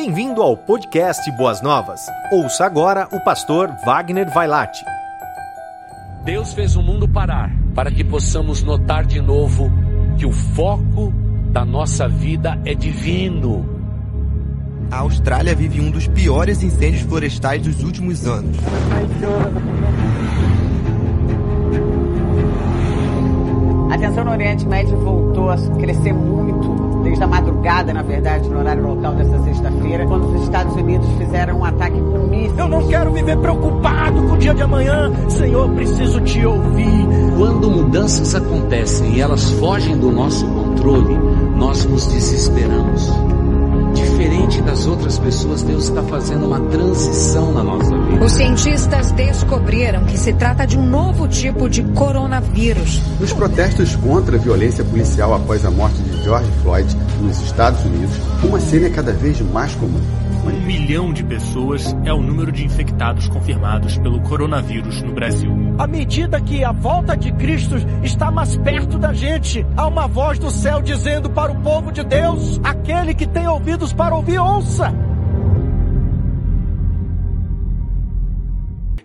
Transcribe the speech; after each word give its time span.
Bem-vindo 0.00 0.40
ao 0.40 0.56
podcast 0.56 1.28
Boas 1.32 1.60
Novas. 1.60 2.00
Ouça 2.30 2.64
agora 2.64 3.08
o 3.10 3.18
pastor 3.18 3.68
Wagner 3.84 4.32
Vailate. 4.32 4.84
Deus 6.24 6.54
fez 6.54 6.76
o 6.76 6.82
mundo 6.84 7.08
parar 7.08 7.50
para 7.74 7.90
que 7.90 8.04
possamos 8.04 8.62
notar 8.62 9.04
de 9.04 9.20
novo 9.20 9.68
que 10.16 10.24
o 10.24 10.30
foco 10.30 11.12
da 11.50 11.64
nossa 11.64 12.06
vida 12.06 12.60
é 12.64 12.74
divino. 12.74 13.68
A 14.88 14.98
Austrália 14.98 15.52
vive 15.52 15.80
um 15.80 15.90
dos 15.90 16.06
piores 16.06 16.62
incêndios 16.62 17.02
florestais 17.02 17.62
dos 17.62 17.82
últimos 17.82 18.24
anos. 18.24 18.56
A 23.90 23.98
tensão 23.98 24.24
no 24.24 24.30
Oriente 24.30 24.64
Médio 24.64 24.96
voltou 24.96 25.50
a 25.50 25.56
crescer 25.80 26.12
muito, 26.12 26.37
desde 27.02 27.22
a 27.22 27.26
madrugada, 27.26 27.92
na 27.92 28.02
verdade, 28.02 28.48
no 28.48 28.58
horário 28.58 28.82
local 28.82 29.14
dessa 29.14 29.38
sexta-feira, 29.42 30.06
quando 30.06 30.34
os 30.34 30.42
Estados 30.42 30.74
Unidos 30.74 31.08
fizeram 31.18 31.58
um 31.58 31.64
ataque 31.64 32.00
com 32.00 32.18
mísseis. 32.26 32.58
Eu 32.58 32.68
não 32.68 32.86
quero 32.88 33.12
viver 33.12 33.38
preocupado 33.38 34.22
com 34.22 34.34
o 34.34 34.38
dia 34.38 34.54
de 34.54 34.62
amanhã. 34.62 35.12
Senhor, 35.28 35.68
preciso 35.70 36.20
te 36.22 36.44
ouvir. 36.44 37.06
Quando 37.36 37.70
mudanças 37.70 38.34
acontecem 38.34 39.14
e 39.14 39.20
elas 39.20 39.50
fogem 39.52 39.96
do 39.98 40.10
nosso 40.10 40.46
controle, 40.46 41.18
nós 41.56 41.84
nos 41.84 42.06
desesperamos 42.06 43.27
das 44.68 44.86
outras 44.86 45.18
pessoas, 45.18 45.62
Deus 45.62 45.84
está 45.84 46.02
fazendo 46.02 46.44
uma 46.44 46.60
transição 46.60 47.52
na 47.52 47.64
nossa 47.64 47.96
vida. 47.96 48.22
Os 48.22 48.32
cientistas 48.32 49.10
descobriram 49.12 50.04
que 50.04 50.18
se 50.18 50.30
trata 50.34 50.66
de 50.66 50.76
um 50.76 50.84
novo 50.84 51.26
tipo 51.26 51.70
de 51.70 51.82
coronavírus. 51.82 53.00
Nos 53.18 53.32
protestos 53.32 53.96
contra 53.96 54.36
a 54.36 54.38
violência 54.38 54.84
policial 54.84 55.32
após 55.32 55.64
a 55.64 55.70
morte 55.70 55.96
de 56.02 56.22
George 56.22 56.50
Floyd 56.62 56.96
nos 57.22 57.40
Estados 57.40 57.82
Unidos, 57.82 58.14
uma 58.44 58.60
cena 58.60 58.88
é 58.88 58.90
cada 58.90 59.12
vez 59.12 59.40
mais 59.40 59.74
comum. 59.74 60.27
Um 60.48 60.62
milhão 60.62 61.12
de 61.12 61.22
pessoas 61.22 61.94
é 62.06 62.12
o 62.12 62.22
número 62.22 62.50
de 62.50 62.64
infectados 62.64 63.28
confirmados 63.28 63.98
pelo 63.98 64.18
coronavírus 64.22 65.02
no 65.02 65.12
Brasil. 65.12 65.52
À 65.78 65.86
medida 65.86 66.40
que 66.40 66.64
a 66.64 66.72
volta 66.72 67.14
de 67.14 67.30
Cristo 67.32 67.74
está 68.02 68.30
mais 68.30 68.56
perto 68.56 68.98
da 68.98 69.12
gente, 69.12 69.66
há 69.76 69.86
uma 69.86 70.08
voz 70.08 70.38
do 70.38 70.50
céu 70.50 70.80
dizendo 70.80 71.28
para 71.28 71.52
o 71.52 71.60
povo 71.60 71.92
de 71.92 72.02
Deus: 72.02 72.58
aquele 72.64 73.12
que 73.12 73.26
tem 73.26 73.46
ouvidos 73.46 73.92
para 73.92 74.16
ouvir, 74.16 74.38
ouça. 74.38 74.90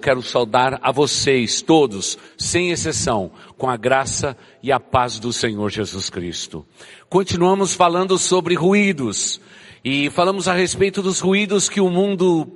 Quero 0.02 0.22
saudar 0.22 0.80
a 0.82 0.94
vocês 0.94 1.62
todos, 1.62 2.18
sem 2.38 2.72
exceção, 2.72 3.32
com 3.58 3.70
a 3.70 3.76
graça 3.76 4.38
e 4.62 4.72
a 4.72 4.80
paz 4.80 5.20
do 5.20 5.34
Senhor 5.34 5.70
Jesus 5.70 6.10
Cristo. 6.10 6.66
Continuamos 7.10 7.74
falando 7.74 8.18
sobre 8.18 8.56
ruídos. 8.56 9.42
E 9.86 10.10
falamos 10.10 10.48
a 10.48 10.54
respeito 10.54 11.02
dos 11.02 11.20
ruídos 11.20 11.68
que 11.68 11.82
o 11.82 11.90
mundo 11.90 12.48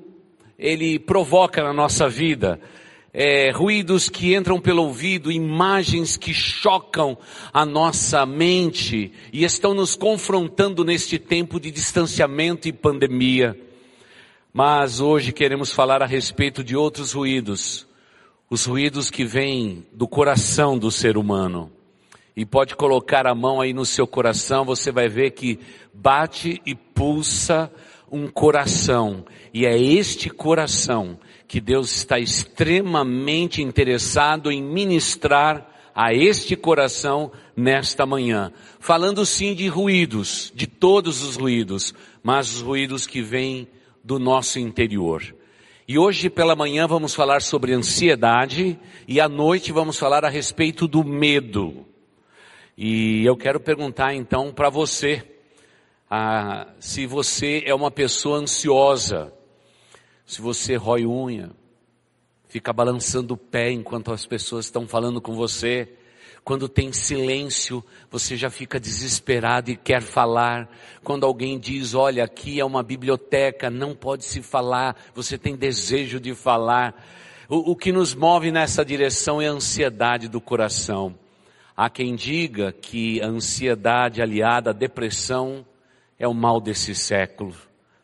ele 0.58 0.98
provoca 0.98 1.62
na 1.62 1.74
nossa 1.74 2.08
vida. 2.08 2.58
É, 3.14 3.52
ruídos 3.52 4.08
que 4.08 4.34
entram 4.34 4.62
pelo 4.62 4.84
ouvido, 4.84 5.30
imagens 5.30 6.16
que 6.16 6.34
chocam 6.34 7.18
a 7.52 7.66
nossa 7.66 8.26
mente 8.26 9.12
e 9.34 9.44
estão 9.44 9.74
nos 9.74 9.94
confrontando 9.94 10.86
neste 10.86 11.20
tempo 11.20 11.60
de 11.60 11.70
distanciamento 11.70 12.70
e 12.70 12.72
pandemia. 12.72 13.60
Mas 14.54 15.02
hoje 15.02 15.34
queremos 15.34 15.74
falar 15.74 16.02
a 16.02 16.06
respeito 16.06 16.64
de 16.64 16.78
outros 16.78 17.12
ruídos, 17.12 17.86
os 18.50 18.66
ruídos 18.66 19.12
que 19.12 19.26
vêm 19.26 19.86
do 19.92 20.08
coração 20.08 20.78
do 20.78 20.90
ser 20.90 21.18
humano 21.18 21.77
e 22.38 22.46
pode 22.46 22.76
colocar 22.76 23.26
a 23.26 23.34
mão 23.34 23.60
aí 23.60 23.74
no 23.74 23.84
seu 23.84 24.06
coração, 24.06 24.64
você 24.64 24.92
vai 24.92 25.10
ver 25.10 25.32
que 25.32 25.60
bate 25.92 26.62
e 26.68 26.76
pulsa 26.76 27.72
um 28.12 28.28
coração. 28.28 29.26
E 29.52 29.66
é 29.66 29.76
este 29.76 30.30
coração 30.30 31.20
que 31.48 31.60
Deus 31.60 31.92
está 31.96 32.20
extremamente 32.20 33.64
interessado 33.64 34.52
em 34.52 34.62
ministrar 34.62 35.68
a 35.96 36.14
este 36.14 36.56
coração 36.56 37.32
nesta 37.56 38.06
manhã. 38.06 38.54
Falando 38.80 39.26
sim 39.26 39.56
de 39.56 39.68
ruídos, 39.68 40.54
de 40.54 40.68
todos 40.68 41.24
os 41.24 41.38
ruídos, 41.38 41.92
mas 42.22 42.54
os 42.54 42.62
ruídos 42.62 43.08
que 43.08 43.20
vêm 43.20 43.68
do 44.04 44.20
nosso 44.20 44.60
interior. 44.60 45.24
E 45.88 45.98
hoje 45.98 46.30
pela 46.30 46.56
manhã 46.56 46.86
vamos 46.86 47.16
falar 47.16 47.42
sobre 47.42 47.74
ansiedade 47.74 48.78
e 49.08 49.20
à 49.20 49.28
noite 49.28 49.72
vamos 49.72 49.98
falar 49.98 50.24
a 50.24 50.30
respeito 50.30 50.88
do 50.88 51.04
medo. 51.04 51.88
E 52.78 53.26
eu 53.26 53.36
quero 53.36 53.60
perguntar 53.60 54.14
então 54.14 54.54
para 54.54 54.70
você, 54.70 55.26
ah, 56.08 56.68
se 56.80 57.08
você 57.08 57.64
é 57.66 57.74
uma 57.74 57.90
pessoa 57.90 58.38
ansiosa, 58.38 59.34
se 60.28 60.40
você 60.42 60.76
rói 60.76 61.04
unha, 61.04 61.50
fica 62.48 62.72
balançando 62.72 63.34
o 63.34 63.38
pé 63.38 63.72
enquanto 63.72 64.12
as 64.12 64.28
pessoas 64.28 64.66
estão 64.66 64.88
falando 64.88 65.20
com 65.20 65.34
você, 65.34 65.92
quando 66.44 66.70
tem 66.70 66.94
silêncio, 66.94 67.84
você 68.12 68.38
já 68.38 68.52
fica 68.52 68.80
desesperado 68.80 69.72
e 69.72 69.76
quer 69.76 70.02
falar. 70.02 70.70
Quando 71.04 71.26
alguém 71.26 71.60
diz, 71.60 71.96
olha, 71.96 72.24
aqui 72.24 72.60
é 72.60 72.64
uma 72.64 72.84
biblioteca, 72.84 73.72
não 73.72 73.96
pode 73.96 74.24
se 74.24 74.44
falar, 74.44 74.96
você 75.16 75.36
tem 75.36 75.56
desejo 75.56 76.20
de 76.20 76.36
falar. 76.36 76.96
O, 77.50 77.72
o 77.72 77.76
que 77.76 77.92
nos 77.92 78.14
move 78.14 78.52
nessa 78.52 78.86
direção 78.86 79.42
é 79.42 79.48
a 79.48 79.52
ansiedade 79.52 80.28
do 80.28 80.40
coração. 80.40 81.16
Há 81.80 81.92
quem 81.92 82.16
diga 82.16 82.72
que 82.72 83.22
a 83.22 83.28
ansiedade 83.28 84.20
aliada 84.20 84.72
à 84.72 84.74
depressão 84.74 85.64
é 86.18 86.28
o 86.28 86.34
mal 86.34 86.60
desse 86.60 86.96
século. 86.96 87.56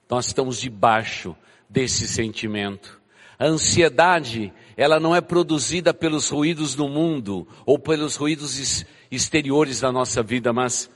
Nós 0.08 0.28
estamos 0.28 0.62
debaixo 0.62 1.36
desse 1.68 2.08
sentimento. 2.08 3.02
A 3.40 3.46
ansiedade, 3.48 4.54
ela 4.78 5.00
não 5.00 5.16
é 5.16 5.22
produzida 5.22 5.92
pelos 5.92 6.30
ruídos 6.30 6.76
do 6.76 6.88
mundo 6.88 7.48
ou 7.66 7.80
pelos 7.80 8.16
ruídos 8.16 8.86
exteriores 9.10 9.80
da 9.82 9.92
nossa 9.92 10.22
vida, 10.22 10.54
mas 10.54 10.88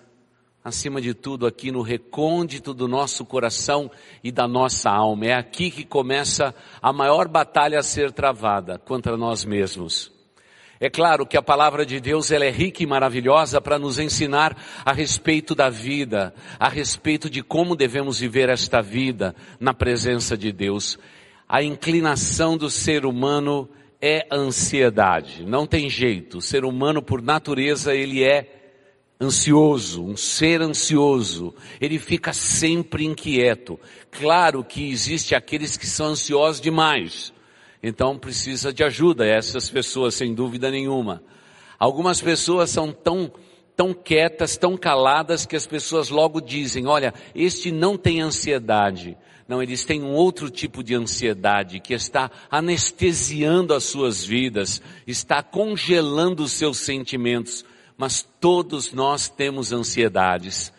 acima 0.64 1.02
de 1.02 1.16
tudo 1.16 1.48
aqui 1.48 1.72
no 1.72 1.82
recôndito 1.82 2.76
do 2.76 2.88
nosso 2.88 3.26
coração 3.26 3.90
e 4.24 4.32
da 4.32 4.48
nossa 4.48 4.92
alma. 4.92 5.26
É 5.26 5.34
aqui 5.34 5.72
que 5.72 5.84
começa 5.84 6.54
a 6.80 6.94
maior 6.94 7.28
batalha 7.28 7.80
a 7.80 7.84
ser 7.84 8.12
travada 8.12 8.78
contra 8.78 9.18
nós 9.18 9.44
mesmos. 9.44 10.16
É 10.80 10.90
claro 10.90 11.26
que 11.26 11.36
a 11.36 11.42
palavra 11.42 11.86
de 11.86 12.00
Deus 12.00 12.30
ela 12.32 12.46
é 12.46 12.52
rica 12.52 12.84
e 12.84 12.86
maravilhosa 12.86 13.60
para 13.60 13.80
nos 13.80 13.98
ensinar 13.98 14.56
a 14.86 14.94
respeito 14.94 15.56
da 15.56 15.70
vida, 15.70 16.34
a 16.60 16.70
respeito 16.70 17.30
de 17.30 17.42
como 17.42 17.76
devemos 17.76 18.20
viver 18.20 18.48
esta 18.50 18.82
vida 18.82 19.36
na 19.60 19.74
presença 19.74 20.38
de 20.38 20.52
Deus. 20.52 21.00
A 21.50 21.64
inclinação 21.64 22.56
do 22.58 22.70
ser 22.70 23.06
humano 23.06 23.68
é 24.00 24.28
ansiedade, 24.32 25.44
não 25.44 25.66
tem 25.66 25.90
jeito. 25.90 26.38
O 26.38 26.42
ser 26.42 26.64
humano 26.64 27.02
por 27.02 27.24
natureza 27.24 27.96
ele 27.96 28.24
é 28.24 28.54
ansioso, 29.20 30.06
um 30.06 30.16
ser 30.16 30.62
ansioso. 30.62 31.56
Ele 31.82 31.98
fica 31.98 32.34
sempre 32.34 33.04
inquieto. 33.04 33.80
Claro 34.12 34.64
que 34.64 34.92
existe 34.92 35.34
aqueles 35.34 35.76
que 35.76 35.88
são 35.88 36.08
ansiosos 36.08 36.62
demais 36.62 37.34
então 37.88 38.18
precisa 38.18 38.74
de 38.74 38.84
ajuda 38.84 39.26
essas 39.26 39.70
pessoas, 39.70 40.16
sem 40.16 40.34
dúvida 40.34 40.70
nenhuma. 40.70 41.24
Algumas 41.80 42.22
pessoas 42.22 42.70
são 42.70 42.92
tão 42.92 43.32
tão 43.76 43.94
quietas, 43.94 44.58
tão 44.58 44.76
caladas 44.76 45.46
que 45.46 45.56
as 45.56 45.68
pessoas 45.68 46.10
logo 46.10 46.42
dizem: 46.42 46.88
"Olha, 46.88 47.14
este 47.36 47.72
não 47.72 47.98
tem 47.98 48.22
ansiedade". 48.22 49.18
Não, 49.48 49.64
eles 49.64 49.86
têm 49.86 50.04
um 50.04 50.12
outro 50.12 50.50
tipo 50.50 50.84
de 50.84 50.94
ansiedade 50.94 51.80
que 51.80 51.94
está 51.94 52.30
anestesiando 52.52 53.74
as 53.74 53.86
suas 53.86 54.24
vidas, 54.26 54.82
está 55.06 55.42
congelando 55.42 56.44
os 56.44 56.52
seus 56.52 56.80
sentimentos. 56.80 57.64
Mas 57.98 58.28
todos 58.42 58.92
nós 58.92 59.30
temos 59.30 59.72
ansiedades. 59.72 60.74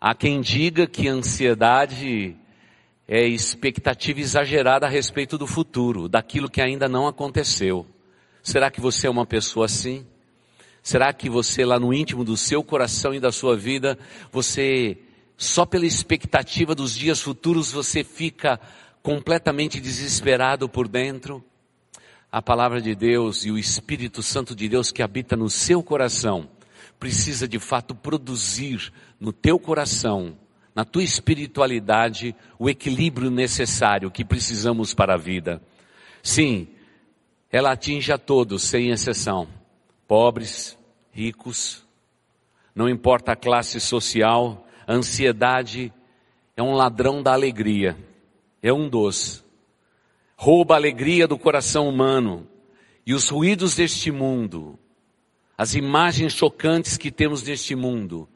Há 0.00 0.14
quem 0.14 0.40
diga 0.40 0.86
que 0.86 1.08
ansiedade 1.08 2.36
é 3.08 3.26
expectativa 3.26 4.20
exagerada 4.20 4.84
a 4.84 4.88
respeito 4.90 5.38
do 5.38 5.46
futuro, 5.46 6.10
daquilo 6.10 6.50
que 6.50 6.60
ainda 6.60 6.86
não 6.86 7.06
aconteceu. 7.06 7.86
Será 8.42 8.70
que 8.70 8.82
você 8.82 9.06
é 9.06 9.10
uma 9.10 9.24
pessoa 9.24 9.64
assim? 9.64 10.06
Será 10.82 11.10
que 11.14 11.30
você 11.30 11.64
lá 11.64 11.80
no 11.80 11.92
íntimo 11.94 12.22
do 12.22 12.36
seu 12.36 12.62
coração 12.62 13.14
e 13.14 13.20
da 13.20 13.32
sua 13.32 13.56
vida, 13.56 13.98
você 14.30 14.98
só 15.38 15.64
pela 15.64 15.86
expectativa 15.86 16.74
dos 16.74 16.94
dias 16.94 17.20
futuros 17.20 17.72
você 17.72 18.04
fica 18.04 18.60
completamente 19.02 19.80
desesperado 19.80 20.68
por 20.68 20.86
dentro? 20.86 21.42
A 22.30 22.42
palavra 22.42 22.78
de 22.78 22.94
Deus 22.94 23.46
e 23.46 23.50
o 23.50 23.56
Espírito 23.56 24.22
Santo 24.22 24.54
de 24.54 24.68
Deus 24.68 24.92
que 24.92 25.02
habita 25.02 25.34
no 25.34 25.48
seu 25.48 25.82
coração 25.82 26.50
precisa 27.00 27.48
de 27.48 27.58
fato 27.58 27.94
produzir 27.94 28.92
no 29.18 29.32
teu 29.32 29.58
coração 29.58 30.36
na 30.78 30.84
tua 30.84 31.02
espiritualidade 31.02 32.36
o 32.56 32.70
equilíbrio 32.70 33.32
necessário 33.32 34.12
que 34.12 34.24
precisamos 34.24 34.94
para 34.94 35.14
a 35.14 35.16
vida. 35.16 35.60
Sim, 36.22 36.68
ela 37.50 37.72
atinge 37.72 38.12
a 38.12 38.16
todos, 38.16 38.62
sem 38.62 38.90
exceção. 38.90 39.48
Pobres, 40.06 40.78
ricos, 41.10 41.84
não 42.76 42.88
importa 42.88 43.32
a 43.32 43.36
classe 43.36 43.80
social, 43.80 44.68
a 44.86 44.92
ansiedade, 44.92 45.92
é 46.56 46.62
um 46.62 46.74
ladrão 46.74 47.24
da 47.24 47.32
alegria, 47.32 47.98
é 48.62 48.72
um 48.72 48.88
dos. 48.88 49.44
Rouba 50.36 50.74
a 50.74 50.76
alegria 50.76 51.26
do 51.26 51.36
coração 51.36 51.88
humano 51.88 52.46
e 53.04 53.14
os 53.14 53.28
ruídos 53.28 53.74
deste 53.74 54.12
mundo, 54.12 54.78
as 55.56 55.74
imagens 55.74 56.34
chocantes 56.34 56.96
que 56.96 57.10
temos 57.10 57.42
neste 57.42 57.74
mundo, 57.74 58.28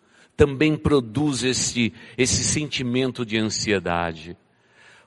também 0.43 0.77
produz 0.77 1.45
esse, 1.45 1.93
esse 2.19 2.43
sentimento 2.43 3.25
de 3.25 3.39
ansiedade. 3.39 4.37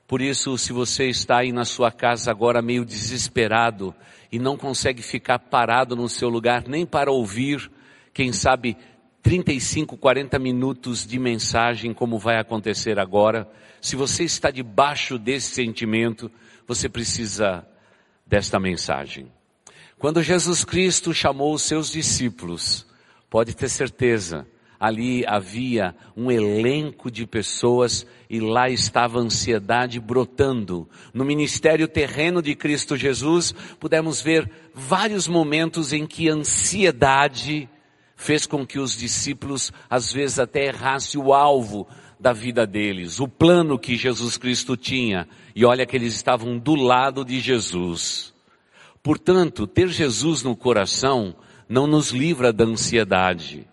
Por 0.07 0.21
isso, 0.21 0.57
se 0.57 0.71
você 0.71 1.09
está 1.09 1.39
aí 1.39 1.51
na 1.51 1.65
sua 1.65 1.91
casa 1.91 2.31
agora 2.31 2.61
meio 2.61 2.85
desesperado 2.85 3.93
e 4.31 4.39
não 4.39 4.55
consegue 4.55 5.01
ficar 5.01 5.37
parado 5.37 5.93
no 5.93 6.07
seu 6.07 6.29
lugar 6.29 6.63
nem 6.69 6.85
para 6.85 7.11
ouvir, 7.11 7.69
quem 8.13 8.31
sabe 8.31 8.77
35, 9.23 9.97
40 9.97 10.39
minutos 10.39 11.05
de 11.05 11.19
mensagem, 11.19 11.93
como 11.93 12.17
vai 12.17 12.39
acontecer 12.39 12.97
agora, 12.97 13.45
se 13.81 13.97
você 13.97 14.23
está 14.23 14.49
debaixo 14.49 15.19
desse 15.19 15.53
sentimento, 15.53 16.31
você 16.65 16.87
precisa 16.87 17.67
desta 18.25 18.57
mensagem. 18.57 19.29
Quando 19.99 20.23
Jesus 20.23 20.63
Cristo 20.63 21.13
chamou 21.13 21.53
os 21.53 21.63
seus 21.63 21.91
discípulos, 21.91 22.87
pode 23.29 23.53
ter 23.53 23.67
certeza, 23.67 24.47
ali 24.85 25.25
havia 25.25 25.95
um 26.15 26.29
elenco 26.29 27.09
de 27.09 27.25
pessoas 27.25 28.05
e 28.29 28.39
lá 28.39 28.69
estava 28.69 29.17
a 29.17 29.21
ansiedade 29.21 29.99
brotando. 29.99 30.87
No 31.11 31.25
ministério 31.25 31.87
terreno 31.87 32.39
de 32.39 32.53
Cristo 32.53 32.95
Jesus, 32.95 33.51
pudemos 33.79 34.21
ver 34.21 34.47
vários 34.75 35.27
momentos 35.27 35.91
em 35.91 36.05
que 36.05 36.29
a 36.29 36.33
ansiedade 36.33 37.67
fez 38.15 38.45
com 38.45 38.63
que 38.63 38.77
os 38.77 38.95
discípulos 38.95 39.73
às 39.89 40.13
vezes 40.13 40.37
até 40.37 40.67
errassem 40.67 41.19
o 41.19 41.33
alvo 41.33 41.87
da 42.19 42.31
vida 42.31 42.67
deles, 42.67 43.19
o 43.19 43.27
plano 43.27 43.79
que 43.79 43.97
Jesus 43.97 44.37
Cristo 44.37 44.77
tinha. 44.77 45.27
E 45.55 45.65
olha 45.65 45.85
que 45.85 45.95
eles 45.95 46.13
estavam 46.13 46.59
do 46.59 46.75
lado 46.75 47.25
de 47.25 47.39
Jesus. 47.39 48.35
Portanto, 49.01 49.65
ter 49.65 49.87
Jesus 49.87 50.43
no 50.43 50.55
coração 50.55 51.35
não 51.67 51.87
nos 51.87 52.11
livra 52.11 52.53
da 52.53 52.65
ansiedade. 52.65 53.67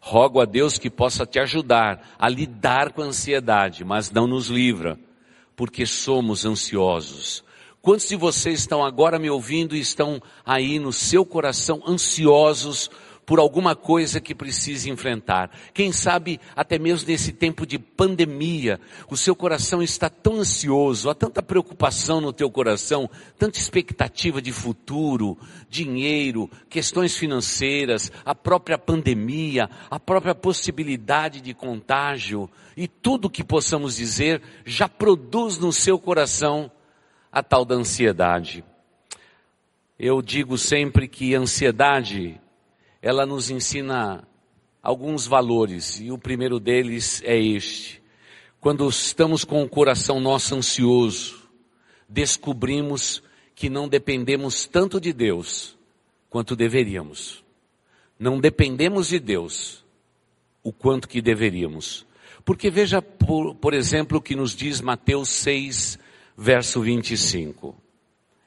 Rogo 0.00 0.40
a 0.40 0.44
Deus 0.44 0.78
que 0.78 0.88
possa 0.88 1.26
te 1.26 1.38
ajudar 1.38 2.14
a 2.18 2.28
lidar 2.28 2.92
com 2.92 3.02
a 3.02 3.06
ansiedade, 3.06 3.84
mas 3.84 4.10
não 4.10 4.26
nos 4.26 4.48
livra, 4.48 4.98
porque 5.56 5.84
somos 5.84 6.44
ansiosos. 6.44 7.44
Quantos 7.80 8.08
de 8.08 8.16
vocês 8.16 8.60
estão 8.60 8.84
agora 8.84 9.18
me 9.18 9.30
ouvindo 9.30 9.74
e 9.74 9.80
estão 9.80 10.20
aí 10.44 10.78
no 10.78 10.92
seu 10.92 11.24
coração 11.24 11.82
ansiosos 11.86 12.90
por 13.28 13.38
alguma 13.38 13.76
coisa 13.76 14.22
que 14.22 14.34
precise 14.34 14.88
enfrentar. 14.88 15.50
Quem 15.74 15.92
sabe 15.92 16.40
até 16.56 16.78
mesmo 16.78 17.06
nesse 17.06 17.30
tempo 17.30 17.66
de 17.66 17.78
pandemia, 17.78 18.80
o 19.10 19.18
seu 19.18 19.36
coração 19.36 19.82
está 19.82 20.08
tão 20.08 20.36
ansioso, 20.36 21.10
há 21.10 21.14
tanta 21.14 21.42
preocupação 21.42 22.22
no 22.22 22.32
teu 22.32 22.50
coração, 22.50 23.10
tanta 23.36 23.58
expectativa 23.58 24.40
de 24.40 24.50
futuro, 24.50 25.36
dinheiro, 25.68 26.48
questões 26.70 27.18
financeiras, 27.18 28.10
a 28.24 28.34
própria 28.34 28.78
pandemia, 28.78 29.68
a 29.90 30.00
própria 30.00 30.34
possibilidade 30.34 31.42
de 31.42 31.52
contágio 31.52 32.48
e 32.74 32.88
tudo 32.88 33.28
que 33.28 33.44
possamos 33.44 33.96
dizer 33.96 34.40
já 34.64 34.88
produz 34.88 35.58
no 35.58 35.70
seu 35.70 35.98
coração 35.98 36.72
a 37.30 37.42
tal 37.42 37.66
da 37.66 37.74
ansiedade. 37.74 38.64
Eu 39.98 40.22
digo 40.22 40.56
sempre 40.56 41.06
que 41.06 41.34
ansiedade 41.34 42.40
ela 43.00 43.24
nos 43.24 43.50
ensina 43.50 44.26
alguns 44.82 45.26
valores 45.26 46.00
e 46.00 46.10
o 46.10 46.18
primeiro 46.18 46.58
deles 46.58 47.22
é 47.24 47.38
este. 47.38 48.02
Quando 48.60 48.88
estamos 48.88 49.44
com 49.44 49.62
o 49.62 49.68
coração 49.68 50.20
nosso 50.20 50.54
ansioso, 50.54 51.48
descobrimos 52.08 53.22
que 53.54 53.68
não 53.68 53.88
dependemos 53.88 54.66
tanto 54.66 55.00
de 55.00 55.12
Deus 55.12 55.76
quanto 56.28 56.56
deveríamos. 56.56 57.44
Não 58.18 58.40
dependemos 58.40 59.08
de 59.08 59.20
Deus 59.20 59.84
o 60.62 60.72
quanto 60.72 61.08
que 61.08 61.22
deveríamos. 61.22 62.06
Porque 62.44 62.70
veja, 62.70 63.00
por, 63.00 63.54
por 63.54 63.74
exemplo, 63.74 64.18
o 64.18 64.22
que 64.22 64.34
nos 64.34 64.56
diz 64.56 64.80
Mateus 64.80 65.28
6, 65.28 65.98
verso 66.36 66.80
25. 66.80 67.76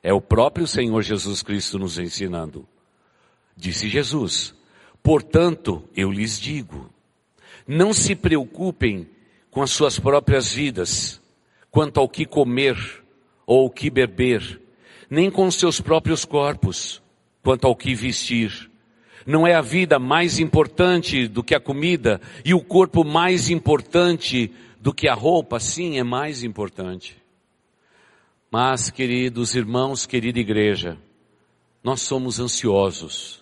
É 0.04 0.14
o 0.14 0.20
próprio 0.20 0.68
Senhor 0.68 1.02
Jesus 1.02 1.42
Cristo 1.42 1.78
nos 1.78 1.98
ensinando. 1.98 2.68
Disse 3.62 3.88
Jesus: 3.88 4.56
Portanto, 5.04 5.84
eu 5.96 6.12
lhes 6.12 6.40
digo, 6.40 6.90
não 7.68 7.94
se 7.94 8.16
preocupem 8.16 9.08
com 9.52 9.62
as 9.62 9.70
suas 9.70 10.00
próprias 10.00 10.52
vidas, 10.52 11.22
quanto 11.70 12.00
ao 12.00 12.10
que 12.10 12.26
comer 12.26 12.76
ou 13.46 13.68
o 13.68 13.70
que 13.70 13.92
beber, 13.92 14.60
nem 15.08 15.30
com 15.30 15.52
seus 15.52 15.80
próprios 15.80 16.26
corpos, 16.26 17.04
quanto 17.44 17.68
ao 17.68 17.76
que 17.76 17.94
vestir. 17.94 18.68
Não 19.28 19.46
é 19.46 19.54
a 19.54 19.62
vida 19.62 20.00
mais 20.00 20.40
importante 20.40 21.28
do 21.28 21.44
que 21.44 21.54
a 21.54 21.60
comida 21.60 22.20
e 22.44 22.56
o 22.56 22.64
corpo 22.64 23.04
mais 23.04 23.52
importante 23.52 24.52
do 24.80 24.92
que 24.92 25.08
a 25.08 25.14
roupa? 25.14 25.60
Sim, 25.60 26.00
é 26.00 26.04
mais 26.04 26.42
importante. 26.42 27.16
Mas, 28.50 28.90
queridos 28.90 29.54
irmãos, 29.54 30.08
querida 30.08 30.40
igreja, 30.40 30.98
nós 31.84 32.02
somos 32.02 32.40
ansiosos 32.40 33.41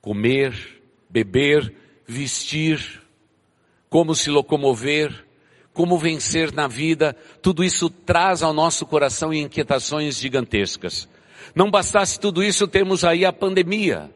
comer, 0.00 0.82
beber, 1.08 1.74
vestir, 2.06 3.02
como 3.88 4.14
se 4.14 4.30
locomover, 4.30 5.26
como 5.72 5.98
vencer 5.98 6.52
na 6.52 6.66
vida, 6.66 7.16
tudo 7.42 7.62
isso 7.64 7.88
traz 7.88 8.42
ao 8.42 8.52
nosso 8.52 8.84
coração 8.86 9.32
inquietações 9.32 10.18
gigantescas. 10.18 11.08
Não 11.54 11.70
bastasse 11.70 12.18
tudo 12.18 12.42
isso, 12.42 12.68
temos 12.68 13.04
aí 13.04 13.24
a 13.24 13.32
pandemia. 13.32 14.10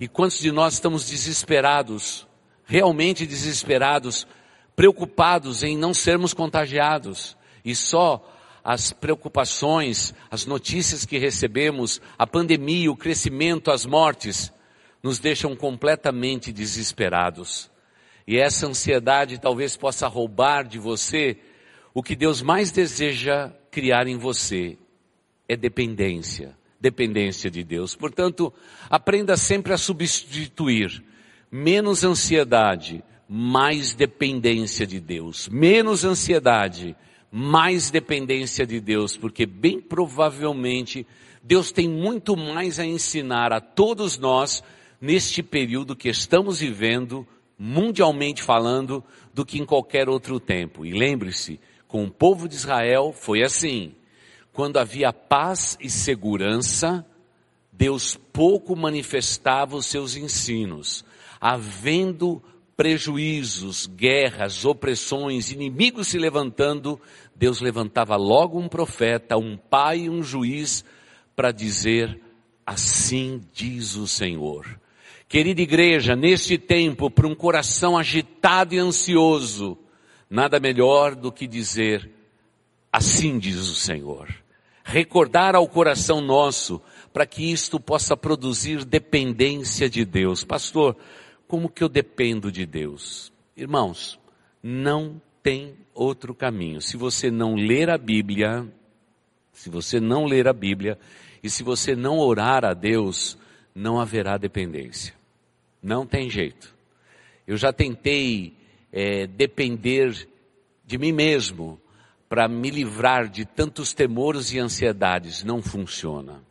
E 0.00 0.06
quantos 0.08 0.38
de 0.38 0.52
nós 0.52 0.74
estamos 0.74 1.08
desesperados, 1.08 2.26
realmente 2.64 3.26
desesperados, 3.26 4.26
preocupados 4.76 5.62
em 5.62 5.76
não 5.76 5.92
sermos 5.92 6.32
contagiados, 6.32 7.36
e 7.64 7.74
só 7.74 8.24
as 8.62 8.92
preocupações, 8.92 10.14
as 10.30 10.46
notícias 10.46 11.04
que 11.04 11.18
recebemos, 11.18 12.00
a 12.18 12.26
pandemia, 12.26 12.90
o 12.90 12.96
crescimento, 12.96 13.70
as 13.70 13.84
mortes, 13.86 14.52
nos 15.02 15.18
deixam 15.18 15.54
completamente 15.54 16.52
desesperados. 16.52 17.70
E 18.26 18.36
essa 18.36 18.66
ansiedade 18.66 19.38
talvez 19.38 19.76
possa 19.76 20.06
roubar 20.06 20.64
de 20.64 20.78
você 20.78 21.38
o 21.94 22.02
que 22.02 22.14
Deus 22.14 22.42
mais 22.42 22.70
deseja 22.70 23.50
criar 23.70 24.06
em 24.06 24.16
você 24.16 24.76
é 25.48 25.56
dependência, 25.56 26.56
dependência 26.80 27.50
de 27.50 27.64
Deus. 27.64 27.96
Portanto, 27.96 28.52
aprenda 28.90 29.36
sempre 29.36 29.72
a 29.72 29.78
substituir 29.78 31.02
menos 31.50 32.04
ansiedade, 32.04 33.02
mais 33.28 33.94
dependência 33.94 34.86
de 34.86 35.00
Deus. 35.00 35.48
Menos 35.48 36.04
ansiedade, 36.04 36.94
mais 37.30 37.90
dependência 37.90 38.66
de 38.66 38.80
Deus, 38.80 39.16
porque 39.16 39.46
bem 39.46 39.80
provavelmente 39.80 41.06
Deus 41.42 41.72
tem 41.72 41.88
muito 41.88 42.36
mais 42.36 42.78
a 42.78 42.84
ensinar 42.84 43.52
a 43.52 43.60
todos 43.60 44.18
nós 44.18 44.62
neste 45.00 45.42
período 45.42 45.96
que 45.96 46.08
estamos 46.08 46.60
vivendo, 46.60 47.26
mundialmente 47.58 48.42
falando, 48.42 49.02
do 49.32 49.44
que 49.44 49.58
em 49.58 49.64
qualquer 49.64 50.08
outro 50.08 50.40
tempo. 50.40 50.84
E 50.84 50.92
lembre-se, 50.92 51.60
com 51.86 52.04
o 52.04 52.10
povo 52.10 52.48
de 52.48 52.54
Israel 52.54 53.12
foi 53.12 53.42
assim. 53.42 53.94
Quando 54.52 54.78
havia 54.78 55.12
paz 55.12 55.76
e 55.80 55.88
segurança, 55.88 57.06
Deus 57.72 58.16
pouco 58.32 58.74
manifestava 58.74 59.76
os 59.76 59.86
seus 59.86 60.16
ensinos. 60.16 61.04
Havendo 61.40 62.42
prejuízos, 62.76 63.86
guerras, 63.86 64.64
opressões, 64.64 65.50
inimigos 65.50 66.08
se 66.08 66.18
levantando, 66.18 67.00
Deus 67.34 67.60
levantava 67.60 68.16
logo 68.16 68.58
um 68.58 68.68
profeta, 68.68 69.36
um 69.36 69.56
pai 69.56 70.02
e 70.02 70.10
um 70.10 70.22
juiz 70.22 70.84
para 71.34 71.52
dizer: 71.52 72.20
Assim 72.66 73.40
diz 73.52 73.96
o 73.96 74.06
Senhor. 74.06 74.78
Querida 75.28 75.60
igreja, 75.60 76.16
neste 76.16 76.56
tempo, 76.56 77.10
para 77.10 77.26
um 77.26 77.34
coração 77.34 77.98
agitado 77.98 78.74
e 78.74 78.78
ansioso, 78.78 79.76
nada 80.30 80.58
melhor 80.58 81.14
do 81.14 81.30
que 81.30 81.46
dizer, 81.46 82.10
assim 82.90 83.38
diz 83.38 83.68
o 83.68 83.74
Senhor. 83.74 84.34
Recordar 84.82 85.54
ao 85.54 85.68
coração 85.68 86.22
nosso, 86.22 86.80
para 87.12 87.26
que 87.26 87.52
isto 87.52 87.78
possa 87.78 88.16
produzir 88.16 88.86
dependência 88.86 89.90
de 89.90 90.02
Deus. 90.02 90.44
Pastor, 90.44 90.96
como 91.46 91.68
que 91.68 91.84
eu 91.84 91.90
dependo 91.90 92.50
de 92.50 92.64
Deus? 92.64 93.30
Irmãos, 93.54 94.18
não 94.62 95.20
tem 95.42 95.74
outro 95.92 96.34
caminho. 96.34 96.80
Se 96.80 96.96
você 96.96 97.30
não 97.30 97.54
ler 97.54 97.90
a 97.90 97.98
Bíblia, 97.98 98.66
se 99.52 99.68
você 99.68 100.00
não 100.00 100.24
ler 100.24 100.48
a 100.48 100.54
Bíblia, 100.54 100.98
e 101.42 101.50
se 101.50 101.62
você 101.62 101.94
não 101.94 102.18
orar 102.18 102.64
a 102.64 102.72
Deus, 102.72 103.36
não 103.74 104.00
haverá 104.00 104.38
dependência. 104.38 105.17
Não 105.82 106.06
tem 106.06 106.28
jeito. 106.28 106.74
Eu 107.46 107.56
já 107.56 107.72
tentei 107.72 108.56
é, 108.92 109.26
depender 109.26 110.28
de 110.84 110.98
mim 110.98 111.12
mesmo 111.12 111.80
para 112.28 112.46
me 112.46 112.70
livrar 112.70 113.28
de 113.28 113.44
tantos 113.44 113.94
temores 113.94 114.52
e 114.52 114.58
ansiedades 114.58 115.42
não 115.42 115.62
funciona. 115.62 116.42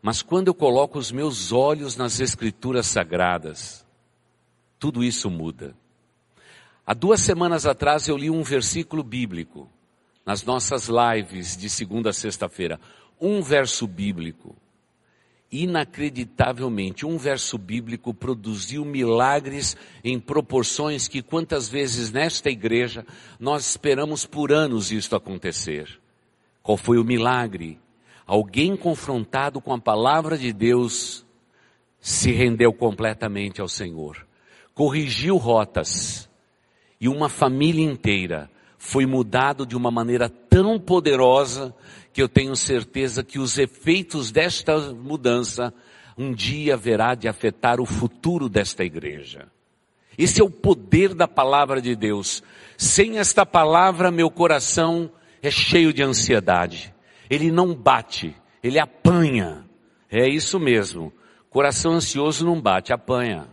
Mas 0.00 0.22
quando 0.22 0.48
eu 0.48 0.54
coloco 0.54 0.98
os 0.98 1.10
meus 1.10 1.50
olhos 1.52 1.96
nas 1.96 2.20
escrituras 2.20 2.86
sagradas, 2.86 3.84
tudo 4.78 5.02
isso 5.02 5.28
muda. 5.28 5.74
Há 6.86 6.94
duas 6.94 7.20
semanas 7.20 7.66
atrás 7.66 8.06
eu 8.06 8.16
li 8.16 8.30
um 8.30 8.42
versículo 8.42 9.02
bíblico 9.02 9.68
nas 10.24 10.44
nossas 10.44 10.88
lives 10.88 11.56
de 11.56 11.68
segunda 11.68 12.10
a 12.10 12.12
sexta-feira. 12.12 12.80
Um 13.20 13.42
verso 13.42 13.86
bíblico. 13.86 14.54
Inacreditavelmente, 15.50 17.06
um 17.06 17.16
verso 17.16 17.56
bíblico 17.56 18.12
produziu 18.12 18.84
milagres 18.84 19.76
em 20.04 20.20
proporções 20.20 21.08
que 21.08 21.22
quantas 21.22 21.68
vezes 21.70 22.12
nesta 22.12 22.50
igreja 22.50 23.06
nós 23.40 23.70
esperamos 23.70 24.26
por 24.26 24.52
anos 24.52 24.92
isto 24.92 25.16
acontecer. 25.16 25.98
Qual 26.62 26.76
foi 26.76 26.98
o 26.98 27.04
milagre? 27.04 27.80
Alguém 28.26 28.76
confrontado 28.76 29.58
com 29.58 29.72
a 29.72 29.80
palavra 29.80 30.36
de 30.36 30.52
Deus 30.52 31.24
se 31.98 32.30
rendeu 32.30 32.70
completamente 32.72 33.60
ao 33.60 33.68
Senhor, 33.68 34.26
corrigiu 34.74 35.38
rotas, 35.38 36.28
e 37.00 37.08
uma 37.08 37.30
família 37.30 37.82
inteira 37.82 38.50
foi 38.76 39.06
mudado 39.06 39.64
de 39.64 39.76
uma 39.76 39.90
maneira 39.90 40.28
tão 40.28 40.78
poderosa 40.78 41.74
que 42.18 42.22
eu 42.22 42.28
tenho 42.28 42.56
certeza 42.56 43.22
que 43.22 43.38
os 43.38 43.58
efeitos 43.58 44.32
desta 44.32 44.76
mudança 44.92 45.72
um 46.16 46.34
dia 46.34 46.76
verá 46.76 47.14
de 47.14 47.28
afetar 47.28 47.80
o 47.80 47.86
futuro 47.86 48.48
desta 48.48 48.82
igreja. 48.82 49.46
Esse 50.18 50.40
é 50.40 50.44
o 50.44 50.50
poder 50.50 51.14
da 51.14 51.28
palavra 51.28 51.80
de 51.80 51.94
Deus. 51.94 52.42
Sem 52.76 53.18
esta 53.18 53.46
palavra, 53.46 54.10
meu 54.10 54.32
coração 54.32 55.08
é 55.40 55.48
cheio 55.48 55.92
de 55.92 56.02
ansiedade. 56.02 56.92
Ele 57.30 57.52
não 57.52 57.72
bate, 57.72 58.34
ele 58.64 58.80
apanha. 58.80 59.64
É 60.10 60.28
isso 60.28 60.58
mesmo. 60.58 61.12
Coração 61.48 61.92
ansioso 61.92 62.44
não 62.44 62.60
bate, 62.60 62.92
apanha. 62.92 63.46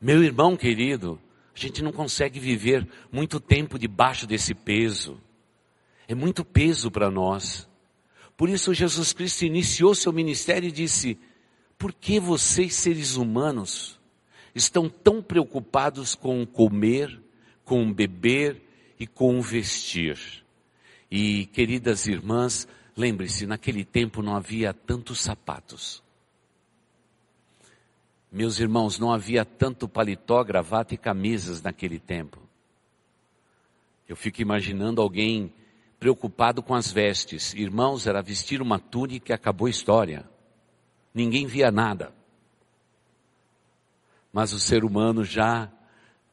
Meu 0.00 0.22
irmão 0.22 0.56
querido, 0.56 1.20
a 1.52 1.58
gente 1.58 1.82
não 1.82 1.90
consegue 1.90 2.38
viver 2.38 2.86
muito 3.10 3.40
tempo 3.40 3.76
debaixo 3.76 4.24
desse 4.24 4.54
peso. 4.54 5.20
É 6.10 6.14
muito 6.16 6.44
peso 6.44 6.90
para 6.90 7.08
nós. 7.08 7.68
Por 8.36 8.48
isso 8.48 8.74
Jesus 8.74 9.12
Cristo 9.12 9.44
iniciou 9.44 9.94
seu 9.94 10.12
ministério 10.12 10.68
e 10.68 10.72
disse: 10.72 11.16
Por 11.78 11.92
que 11.92 12.18
vocês, 12.18 12.74
seres 12.74 13.14
humanos, 13.14 13.96
estão 14.52 14.88
tão 14.88 15.22
preocupados 15.22 16.16
com 16.16 16.44
comer, 16.44 17.16
com 17.64 17.92
beber 17.92 18.60
e 18.98 19.06
com 19.06 19.40
vestir? 19.40 20.18
E, 21.08 21.46
queridas 21.46 22.08
irmãs, 22.08 22.66
lembre-se, 22.96 23.46
naquele 23.46 23.84
tempo 23.84 24.20
não 24.20 24.34
havia 24.34 24.74
tantos 24.74 25.20
sapatos. 25.20 26.02
Meus 28.32 28.58
irmãos, 28.58 28.98
não 28.98 29.12
havia 29.12 29.44
tanto 29.44 29.88
paletó, 29.88 30.42
gravata 30.42 30.92
e 30.92 30.98
camisas 30.98 31.62
naquele 31.62 32.00
tempo. 32.00 32.40
Eu 34.08 34.16
fico 34.16 34.42
imaginando 34.42 35.00
alguém 35.00 35.54
preocupado 36.00 36.62
com 36.62 36.74
as 36.74 36.90
vestes. 36.90 37.52
Irmãos, 37.52 38.06
era 38.06 38.22
vestir 38.22 38.62
uma 38.62 38.78
túnica 38.78 39.32
e 39.32 39.34
acabou 39.34 39.66
a 39.66 39.70
história. 39.70 40.24
Ninguém 41.12 41.46
via 41.46 41.70
nada. 41.70 42.12
Mas 44.32 44.54
o 44.54 44.58
ser 44.58 44.82
humano 44.82 45.22
já, 45.22 45.70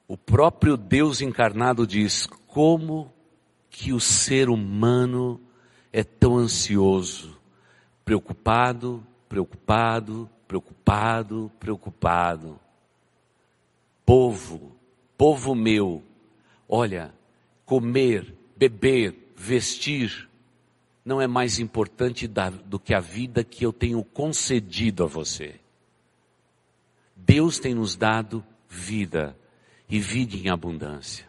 o 0.08 0.18
próprio 0.18 0.78
Deus 0.78 1.20
encarnado 1.20 1.86
diz: 1.86 2.26
como 2.48 3.14
que 3.70 3.92
o 3.92 4.00
ser 4.00 4.50
humano 4.50 5.42
é 5.92 6.04
tão 6.04 6.38
ansioso, 6.38 7.38
preocupado, 8.06 9.06
preocupado, 9.28 10.30
preocupado, 10.48 11.52
preocupado. 11.60 12.60
Povo, 14.06 14.72
povo 15.18 15.54
meu, 15.54 16.02
olha, 16.70 17.14
comer, 17.66 18.34
beber, 18.56 19.27
vestir, 19.38 20.28
não 21.06 21.22
é 21.22 21.28
mais 21.28 21.60
importante 21.60 22.28
do 22.66 22.80
que 22.80 22.94
a 22.94 23.00
vida 23.00 23.44
que 23.44 23.64
eu 23.64 23.72
tenho 23.72 24.04
concedido 24.04 25.04
a 25.04 25.08
você. 25.08 25.56
Deus 27.16 27.60
tem 27.60 27.76
nos 27.76 27.96
dado 27.96 28.44
vida 28.68 29.38
e 29.88 30.00
vida 30.00 30.36
em 30.36 30.50
abundância. 30.50 31.26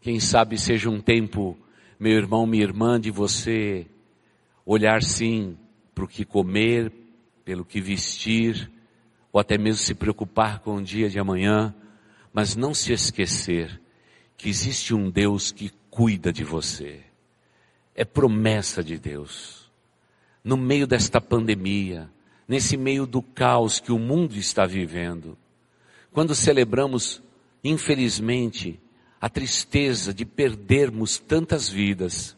Quem 0.00 0.20
sabe 0.20 0.58
seja 0.58 0.90
um 0.90 1.00
tempo, 1.00 1.58
meu 1.98 2.12
irmão, 2.12 2.46
minha 2.46 2.62
irmã, 2.62 3.00
de 3.00 3.10
você 3.10 3.86
olhar 4.64 5.02
sim 5.02 5.56
para 5.94 6.04
o 6.04 6.08
que 6.08 6.24
comer, 6.24 6.92
pelo 7.44 7.64
que 7.64 7.80
vestir, 7.80 8.70
ou 9.32 9.40
até 9.40 9.58
mesmo 9.58 9.82
se 9.82 9.94
preocupar 9.94 10.60
com 10.60 10.76
o 10.76 10.82
dia 10.82 11.08
de 11.08 11.18
amanhã, 11.18 11.74
mas 12.32 12.54
não 12.54 12.74
se 12.74 12.92
esquecer 12.92 13.80
que 14.36 14.48
existe 14.48 14.94
um 14.94 15.10
Deus 15.10 15.50
que 15.50 15.70
cuida 15.90 16.32
de 16.32 16.44
você. 16.44 17.03
É 17.94 18.04
promessa 18.04 18.82
de 18.82 18.98
Deus. 18.98 19.70
No 20.42 20.56
meio 20.56 20.86
desta 20.86 21.20
pandemia, 21.20 22.10
nesse 22.46 22.76
meio 22.76 23.06
do 23.06 23.22
caos 23.22 23.80
que 23.80 23.92
o 23.92 23.98
mundo 23.98 24.36
está 24.36 24.66
vivendo, 24.66 25.36
quando 26.12 26.34
celebramos, 26.34 27.22
infelizmente, 27.62 28.80
a 29.20 29.28
tristeza 29.28 30.12
de 30.12 30.24
perdermos 30.24 31.18
tantas 31.18 31.68
vidas, 31.68 32.36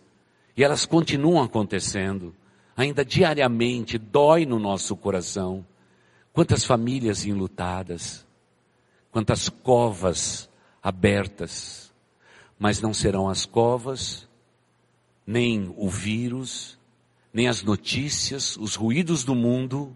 e 0.56 0.62
elas 0.62 0.86
continuam 0.86 1.42
acontecendo, 1.42 2.34
ainda 2.76 3.04
diariamente 3.04 3.98
dói 3.98 4.46
no 4.46 4.58
nosso 4.58 4.96
coração. 4.96 5.66
Quantas 6.32 6.64
famílias 6.64 7.26
enlutadas, 7.26 8.26
quantas 9.10 9.48
covas 9.48 10.48
abertas, 10.82 11.92
mas 12.58 12.80
não 12.80 12.94
serão 12.94 13.28
as 13.28 13.44
covas, 13.44 14.25
nem 15.26 15.73
o 15.76 15.88
vírus, 15.88 16.78
nem 17.33 17.49
as 17.49 17.62
notícias, 17.62 18.56
os 18.56 18.75
ruídos 18.75 19.25
do 19.25 19.35
mundo 19.35 19.95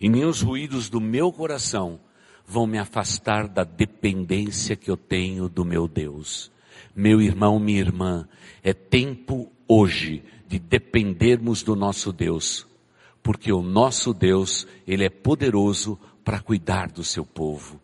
e 0.00 0.08
nem 0.08 0.24
os 0.24 0.40
ruídos 0.40 0.88
do 0.88 1.00
meu 1.00 1.32
coração 1.32 2.00
vão 2.46 2.66
me 2.66 2.78
afastar 2.78 3.46
da 3.46 3.62
dependência 3.62 4.74
que 4.74 4.90
eu 4.90 4.96
tenho 4.96 5.48
do 5.48 5.64
meu 5.64 5.86
Deus. 5.86 6.50
Meu 6.96 7.20
irmão, 7.20 7.60
minha 7.60 7.78
irmã, 7.78 8.28
é 8.62 8.72
tempo 8.72 9.52
hoje 9.68 10.24
de 10.48 10.58
dependermos 10.58 11.62
do 11.62 11.76
nosso 11.76 12.12
Deus, 12.12 12.66
porque 13.22 13.52
o 13.52 13.62
nosso 13.62 14.12
Deus, 14.12 14.66
Ele 14.86 15.04
é 15.04 15.10
poderoso 15.10 15.96
para 16.24 16.40
cuidar 16.40 16.90
do 16.90 17.04
seu 17.04 17.24
povo. 17.24 17.80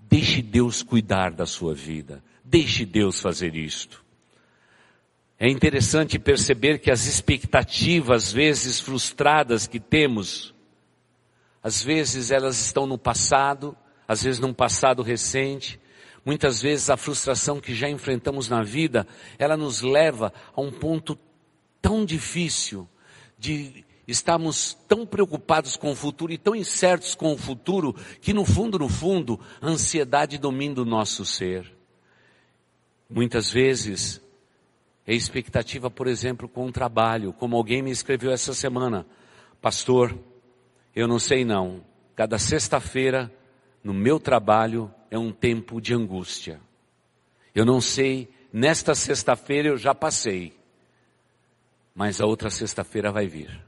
Deixe 0.00 0.42
Deus 0.42 0.82
cuidar 0.82 1.30
da 1.30 1.46
sua 1.46 1.74
vida. 1.74 2.24
Deixe 2.44 2.84
Deus 2.84 3.20
fazer 3.20 3.54
isto. 3.54 4.04
É 5.40 5.48
interessante 5.48 6.18
perceber 6.18 6.80
que 6.80 6.90
as 6.90 7.06
expectativas, 7.06 8.24
às 8.24 8.32
vezes 8.32 8.80
frustradas 8.80 9.68
que 9.68 9.78
temos, 9.78 10.52
às 11.62 11.80
vezes 11.80 12.32
elas 12.32 12.60
estão 12.60 12.88
no 12.88 12.98
passado, 12.98 13.76
às 14.06 14.22
vezes 14.22 14.40
num 14.40 14.52
passado 14.52 15.00
recente, 15.00 15.78
muitas 16.24 16.60
vezes 16.60 16.90
a 16.90 16.96
frustração 16.96 17.60
que 17.60 17.72
já 17.72 17.88
enfrentamos 17.88 18.48
na 18.48 18.62
vida, 18.64 19.06
ela 19.38 19.56
nos 19.56 19.80
leva 19.80 20.32
a 20.56 20.60
um 20.60 20.72
ponto 20.72 21.16
tão 21.80 22.04
difícil 22.04 22.88
de 23.38 23.84
estarmos 24.08 24.76
tão 24.88 25.06
preocupados 25.06 25.76
com 25.76 25.92
o 25.92 25.94
futuro 25.94 26.32
e 26.32 26.38
tão 26.38 26.56
incertos 26.56 27.14
com 27.14 27.32
o 27.32 27.38
futuro 27.38 27.94
que 28.20 28.32
no 28.32 28.44
fundo, 28.44 28.76
no 28.76 28.88
fundo, 28.88 29.38
a 29.60 29.68
ansiedade 29.68 30.36
domina 30.36 30.82
o 30.82 30.84
nosso 30.84 31.24
ser. 31.24 31.72
Muitas 33.08 33.52
vezes 33.52 34.20
é 35.08 35.14
expectativa, 35.14 35.90
por 35.90 36.06
exemplo, 36.06 36.46
com 36.46 36.66
o 36.66 36.70
trabalho, 36.70 37.32
como 37.32 37.56
alguém 37.56 37.80
me 37.80 37.90
escreveu 37.90 38.30
essa 38.30 38.52
semana, 38.52 39.06
pastor, 39.58 40.14
eu 40.94 41.08
não 41.08 41.18
sei 41.18 41.46
não, 41.46 41.82
cada 42.14 42.38
sexta-feira 42.38 43.32
no 43.82 43.94
meu 43.94 44.20
trabalho 44.20 44.92
é 45.10 45.18
um 45.18 45.32
tempo 45.32 45.80
de 45.80 45.94
angústia. 45.94 46.60
Eu 47.54 47.64
não 47.64 47.80
sei, 47.80 48.28
nesta 48.52 48.94
sexta-feira 48.94 49.68
eu 49.68 49.78
já 49.78 49.94
passei, 49.94 50.52
mas 51.94 52.20
a 52.20 52.26
outra 52.26 52.50
sexta-feira 52.50 53.10
vai 53.10 53.26
vir. 53.26 53.64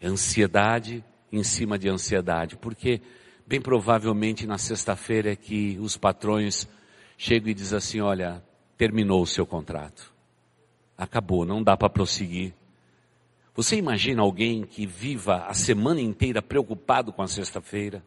É 0.00 0.06
ansiedade 0.06 1.04
em 1.32 1.42
cima 1.42 1.76
de 1.76 1.88
ansiedade, 1.88 2.56
porque 2.56 3.00
bem 3.44 3.60
provavelmente 3.60 4.46
na 4.46 4.56
sexta-feira 4.56 5.32
é 5.32 5.36
que 5.36 5.76
os 5.80 5.96
patrões 5.96 6.68
chegam 7.18 7.50
e 7.50 7.54
dizem 7.54 7.76
assim: 7.76 8.00
olha, 8.00 8.45
terminou 8.76 9.22
o 9.22 9.26
seu 9.26 9.46
contrato, 9.46 10.12
acabou, 10.96 11.44
não 11.44 11.62
dá 11.62 11.76
para 11.76 11.90
prosseguir. 11.90 12.54
Você 13.54 13.76
imagina 13.76 14.22
alguém 14.22 14.64
que 14.64 14.86
viva 14.86 15.46
a 15.46 15.54
semana 15.54 16.00
inteira 16.00 16.42
preocupado 16.42 17.12
com 17.12 17.22
a 17.22 17.28
sexta-feira? 17.28 18.04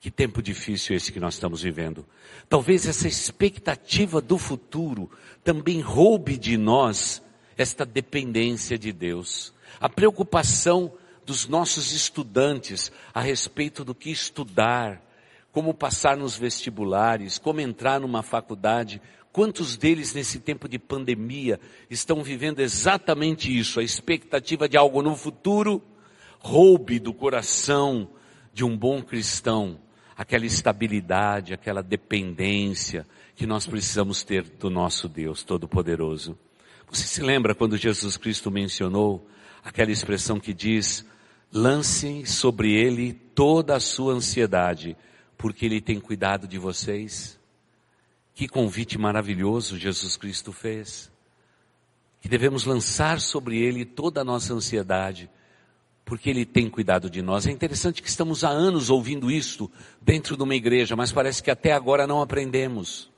Que 0.00 0.10
tempo 0.10 0.40
difícil 0.40 0.96
esse 0.96 1.12
que 1.12 1.20
nós 1.20 1.34
estamos 1.34 1.62
vivendo. 1.62 2.06
Talvez 2.48 2.86
essa 2.86 3.08
expectativa 3.08 4.20
do 4.20 4.38
futuro 4.38 5.10
também 5.44 5.80
roube 5.80 6.38
de 6.38 6.56
nós 6.56 7.22
esta 7.56 7.84
dependência 7.84 8.78
de 8.78 8.92
Deus. 8.92 9.52
A 9.78 9.88
preocupação 9.88 10.92
dos 11.26 11.46
nossos 11.46 11.92
estudantes 11.92 12.90
a 13.12 13.20
respeito 13.20 13.84
do 13.84 13.94
que 13.94 14.10
estudar, 14.10 15.02
como 15.52 15.74
passar 15.74 16.16
nos 16.16 16.36
vestibulares, 16.36 17.38
como 17.38 17.60
entrar 17.60 18.00
numa 18.00 18.22
faculdade. 18.22 19.00
Quantos 19.32 19.76
deles 19.76 20.14
nesse 20.14 20.40
tempo 20.40 20.68
de 20.68 20.78
pandemia 20.78 21.60
estão 21.88 22.22
vivendo 22.22 22.60
exatamente 22.60 23.56
isso, 23.56 23.80
a 23.80 23.82
expectativa 23.82 24.68
de 24.68 24.76
algo 24.76 25.02
no 25.02 25.16
futuro 25.16 25.82
roube 26.38 26.98
do 26.98 27.12
coração 27.12 28.08
de 28.52 28.64
um 28.64 28.76
bom 28.76 29.02
cristão 29.02 29.78
aquela 30.20 30.44
estabilidade, 30.44 31.54
aquela 31.54 31.82
dependência 31.82 33.06
que 33.34 33.46
nós 33.46 33.66
precisamos 33.66 34.22
ter 34.22 34.42
do 34.42 34.68
nosso 34.68 35.08
Deus 35.08 35.42
Todo-Poderoso. 35.42 36.38
Você 36.90 37.04
se 37.04 37.22
lembra 37.22 37.54
quando 37.54 37.78
Jesus 37.78 38.18
Cristo 38.18 38.50
mencionou 38.50 39.26
aquela 39.64 39.90
expressão 39.90 40.38
que 40.38 40.52
diz: 40.52 41.06
lancem 41.50 42.26
sobre 42.26 42.74
ele 42.74 43.14
toda 43.14 43.74
a 43.74 43.80
sua 43.80 44.12
ansiedade, 44.12 44.94
porque 45.40 45.64
ele 45.64 45.80
tem 45.80 45.98
cuidado 45.98 46.46
de 46.46 46.58
vocês? 46.58 47.40
Que 48.34 48.46
convite 48.46 48.98
maravilhoso 48.98 49.78
Jesus 49.78 50.14
Cristo 50.14 50.52
fez. 50.52 51.10
Que 52.20 52.28
devemos 52.28 52.66
lançar 52.66 53.18
sobre 53.22 53.58
ele 53.58 53.86
toda 53.86 54.20
a 54.20 54.24
nossa 54.24 54.52
ansiedade, 54.52 55.30
porque 56.04 56.28
Ele 56.28 56.44
tem 56.44 56.68
cuidado 56.68 57.08
de 57.08 57.22
nós. 57.22 57.46
É 57.46 57.50
interessante 57.50 58.02
que 58.02 58.08
estamos 58.08 58.44
há 58.44 58.50
anos 58.50 58.90
ouvindo 58.90 59.30
isto 59.30 59.70
dentro 60.02 60.36
de 60.36 60.42
uma 60.42 60.54
igreja, 60.54 60.94
mas 60.94 61.10
parece 61.10 61.42
que 61.42 61.50
até 61.50 61.72
agora 61.72 62.06
não 62.06 62.20
aprendemos. 62.20 63.10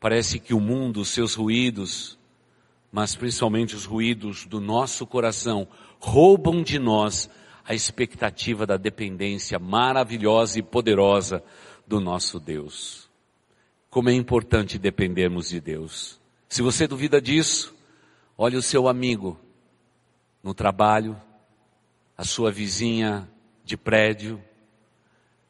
Parece 0.00 0.40
que 0.40 0.52
o 0.52 0.58
mundo, 0.58 1.02
os 1.02 1.10
seus 1.10 1.34
ruídos, 1.34 2.18
mas 2.90 3.14
principalmente 3.14 3.76
os 3.76 3.84
ruídos 3.84 4.44
do 4.44 4.60
nosso 4.60 5.06
coração, 5.06 5.68
roubam 6.00 6.64
de 6.64 6.80
nós 6.80 7.30
a 7.70 7.74
expectativa 7.74 8.66
da 8.66 8.76
dependência 8.76 9.56
maravilhosa 9.56 10.58
e 10.58 10.62
poderosa 10.62 11.40
do 11.86 12.00
nosso 12.00 12.40
Deus. 12.40 13.08
Como 13.88 14.10
é 14.10 14.12
importante 14.12 14.76
dependermos 14.76 15.50
de 15.50 15.60
Deus. 15.60 16.20
Se 16.48 16.62
você 16.62 16.88
duvida 16.88 17.22
disso, 17.22 17.72
olhe 18.36 18.56
o 18.56 18.62
seu 18.62 18.88
amigo 18.88 19.38
no 20.42 20.52
trabalho, 20.52 21.16
a 22.18 22.24
sua 22.24 22.50
vizinha 22.50 23.30
de 23.64 23.76
prédio. 23.76 24.42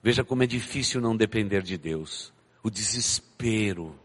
Veja 0.03 0.23
como 0.23 0.43
é 0.43 0.47
difícil 0.47 1.01
não 1.01 1.17
depender 1.17 1.63
de 1.63 1.79
Deus. 1.79 2.35
O 2.63 2.69
desespero, 2.69 3.99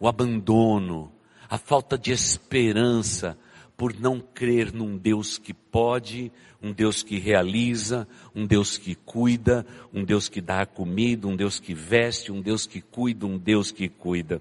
o 0.00 0.08
abandono, 0.08 1.12
a 1.46 1.58
falta 1.58 1.98
de 1.98 2.10
esperança 2.10 3.38
por 3.76 3.98
não 3.98 4.20
crer 4.20 4.72
num 4.72 4.96
Deus 4.96 5.38
que 5.38 5.52
pode, 5.52 6.30
um 6.62 6.72
Deus 6.72 7.02
que 7.02 7.18
realiza, 7.18 8.08
um 8.34 8.46
Deus 8.46 8.78
que 8.78 8.94
cuida, 8.94 9.66
um 9.92 10.04
Deus 10.04 10.28
que 10.28 10.40
dá 10.40 10.64
comida, 10.64 11.26
um 11.26 11.36
Deus 11.36 11.60
que 11.60 11.74
veste, 11.74 12.32
um 12.32 12.40
Deus 12.40 12.66
que 12.66 12.80
cuida, 12.80 13.26
um 13.26 13.36
Deus 13.36 13.70
que 13.70 13.88
cuida. 13.88 14.40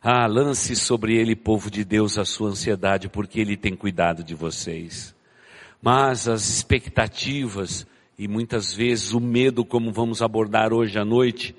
Ah, 0.00 0.26
lance 0.26 0.76
sobre 0.76 1.16
ele, 1.16 1.34
povo 1.34 1.70
de 1.70 1.84
Deus, 1.84 2.18
a 2.18 2.24
sua 2.24 2.50
ansiedade, 2.50 3.08
porque 3.08 3.40
ele 3.40 3.56
tem 3.56 3.74
cuidado 3.74 4.22
de 4.22 4.34
vocês. 4.34 5.14
Mas 5.82 6.28
as 6.28 6.48
expectativas 6.48 7.86
e 8.18 8.26
muitas 8.26 8.72
vezes 8.72 9.12
o 9.12 9.20
medo, 9.20 9.64
como 9.64 9.92
vamos 9.92 10.22
abordar 10.22 10.72
hoje 10.72 10.98
à 10.98 11.04
noite, 11.04 11.54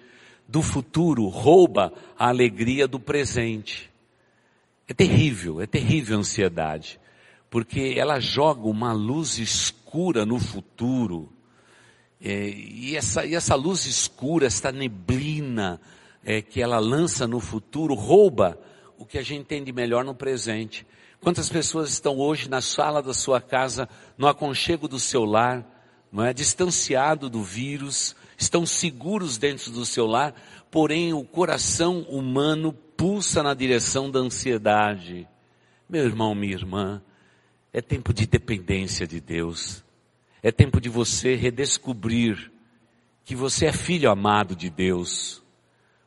do 0.48 0.62
futuro 0.62 1.28
rouba 1.28 1.94
a 2.18 2.28
alegria 2.30 2.88
do 2.88 3.00
presente. 3.00 3.89
É 4.90 4.94
terrível, 4.94 5.62
é 5.62 5.68
terrível 5.68 6.18
a 6.18 6.20
ansiedade, 6.20 7.00
porque 7.48 7.94
ela 7.96 8.20
joga 8.20 8.68
uma 8.68 8.92
luz 8.92 9.38
escura 9.38 10.26
no 10.26 10.40
futuro. 10.40 11.32
É, 12.20 12.50
e, 12.50 12.96
essa, 12.96 13.24
e 13.24 13.36
essa 13.36 13.54
luz 13.54 13.86
escura, 13.86 14.48
essa 14.48 14.72
neblina 14.72 15.80
é, 16.26 16.42
que 16.42 16.60
ela 16.60 16.80
lança 16.80 17.28
no 17.28 17.40
futuro, 17.40 17.94
rouba 17.94 18.60
o 18.98 19.06
que 19.06 19.20
a 19.20 19.22
gente 19.22 19.46
tem 19.46 19.64
de 19.64 19.72
melhor 19.72 20.04
no 20.04 20.16
presente. 20.16 20.88
Quantas 21.22 21.50
pessoas 21.50 21.92
estão 21.92 22.18
hoje 22.18 22.50
na 22.50 22.60
sala 22.60 23.00
da 23.00 23.14
sua 23.14 23.40
casa, 23.40 23.88
no 24.18 24.28
aconchego 24.28 24.88
do 24.88 25.00
seu 25.00 25.24
lar, 25.24 25.64
não 26.12 26.26
é? 26.26 26.34
Distanciado 26.34 27.30
do 27.30 27.44
vírus, 27.44 28.16
estão 28.36 28.66
seguros 28.66 29.38
dentro 29.38 29.72
do 29.72 29.86
seu 29.86 30.08
lar, 30.08 30.34
porém 30.72 31.14
o 31.14 31.24
coração 31.24 32.02
humano 32.10 32.76
pulsa 33.00 33.42
na 33.42 33.54
direção 33.54 34.12
da 34.12 34.20
ansiedade. 34.20 35.26
Meu 35.88 36.04
irmão, 36.04 36.36
minha 36.36 36.54
irmã, 36.54 37.02
é 37.72 37.82
tempo 37.82 38.14
de 38.14 38.28
dependência 38.28 39.08
de 39.08 39.22
Deus. 39.22 39.82
É 40.44 40.52
tempo 40.52 40.82
de 40.82 40.90
você 40.90 41.34
redescobrir 41.34 42.52
que 43.24 43.38
você 43.38 43.68
é 43.68 43.72
filho 43.72 44.12
amado 44.12 44.54
de 44.54 44.70
Deus. 44.70 45.42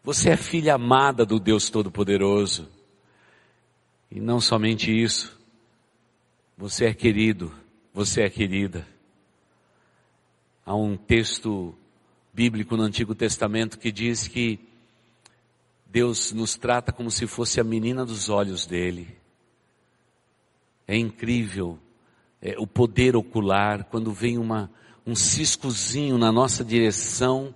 Você 0.05 0.28
é 0.28 0.37
filha 0.37 0.74
amada 0.74 1.24
do 1.24 1.40
Deus 1.40 1.70
Todo-Poderoso. 1.70 2.68
E 4.11 4.20
não 4.20 4.38
somente 4.38 4.92
isso, 4.92 5.40
você 6.59 6.85
é 6.85 6.92
querido, 6.92 7.50
você 7.94 8.20
é 8.20 8.28
querida. 8.28 8.87
Há 10.66 10.76
um 10.76 10.98
texto 10.98 11.74
bíblico 12.35 12.76
no 12.76 12.83
Antigo 12.83 13.14
Testamento 13.14 13.78
que 13.78 13.90
diz 13.90 14.28
que 14.28 14.61
Deus 15.92 16.33
nos 16.33 16.57
trata 16.57 16.90
como 16.90 17.11
se 17.11 17.26
fosse 17.26 17.61
a 17.61 17.64
menina 17.64 18.05
dos 18.05 18.28
olhos 18.28 18.66
dele. 18.66 19.14
É 20.88 20.96
incrível 20.96 21.78
é, 22.40 22.57
o 22.59 22.66
poder 22.66 23.14
ocular 23.14 23.85
quando 23.85 24.11
vem 24.11 24.38
uma, 24.38 24.70
um 25.07 25.14
ciscozinho 25.14 26.16
na 26.16 26.33
nossa 26.33 26.64
direção, 26.64 27.55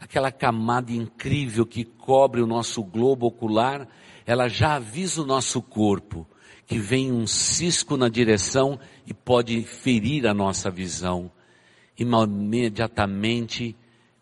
aquela 0.00 0.30
camada 0.30 0.92
incrível 0.92 1.66
que 1.66 1.84
cobre 1.84 2.40
o 2.40 2.46
nosso 2.46 2.82
globo 2.82 3.26
ocular 3.26 3.88
ela 4.26 4.48
já 4.48 4.74
avisa 4.74 5.22
o 5.22 5.26
nosso 5.26 5.62
corpo 5.62 6.26
que 6.66 6.78
vem 6.80 7.12
um 7.12 7.28
cisco 7.28 7.96
na 7.96 8.08
direção 8.08 8.78
e 9.06 9.14
pode 9.14 9.62
ferir 9.62 10.26
a 10.26 10.34
nossa 10.34 10.68
visão. 10.68 11.30
Imediatamente, 11.96 13.76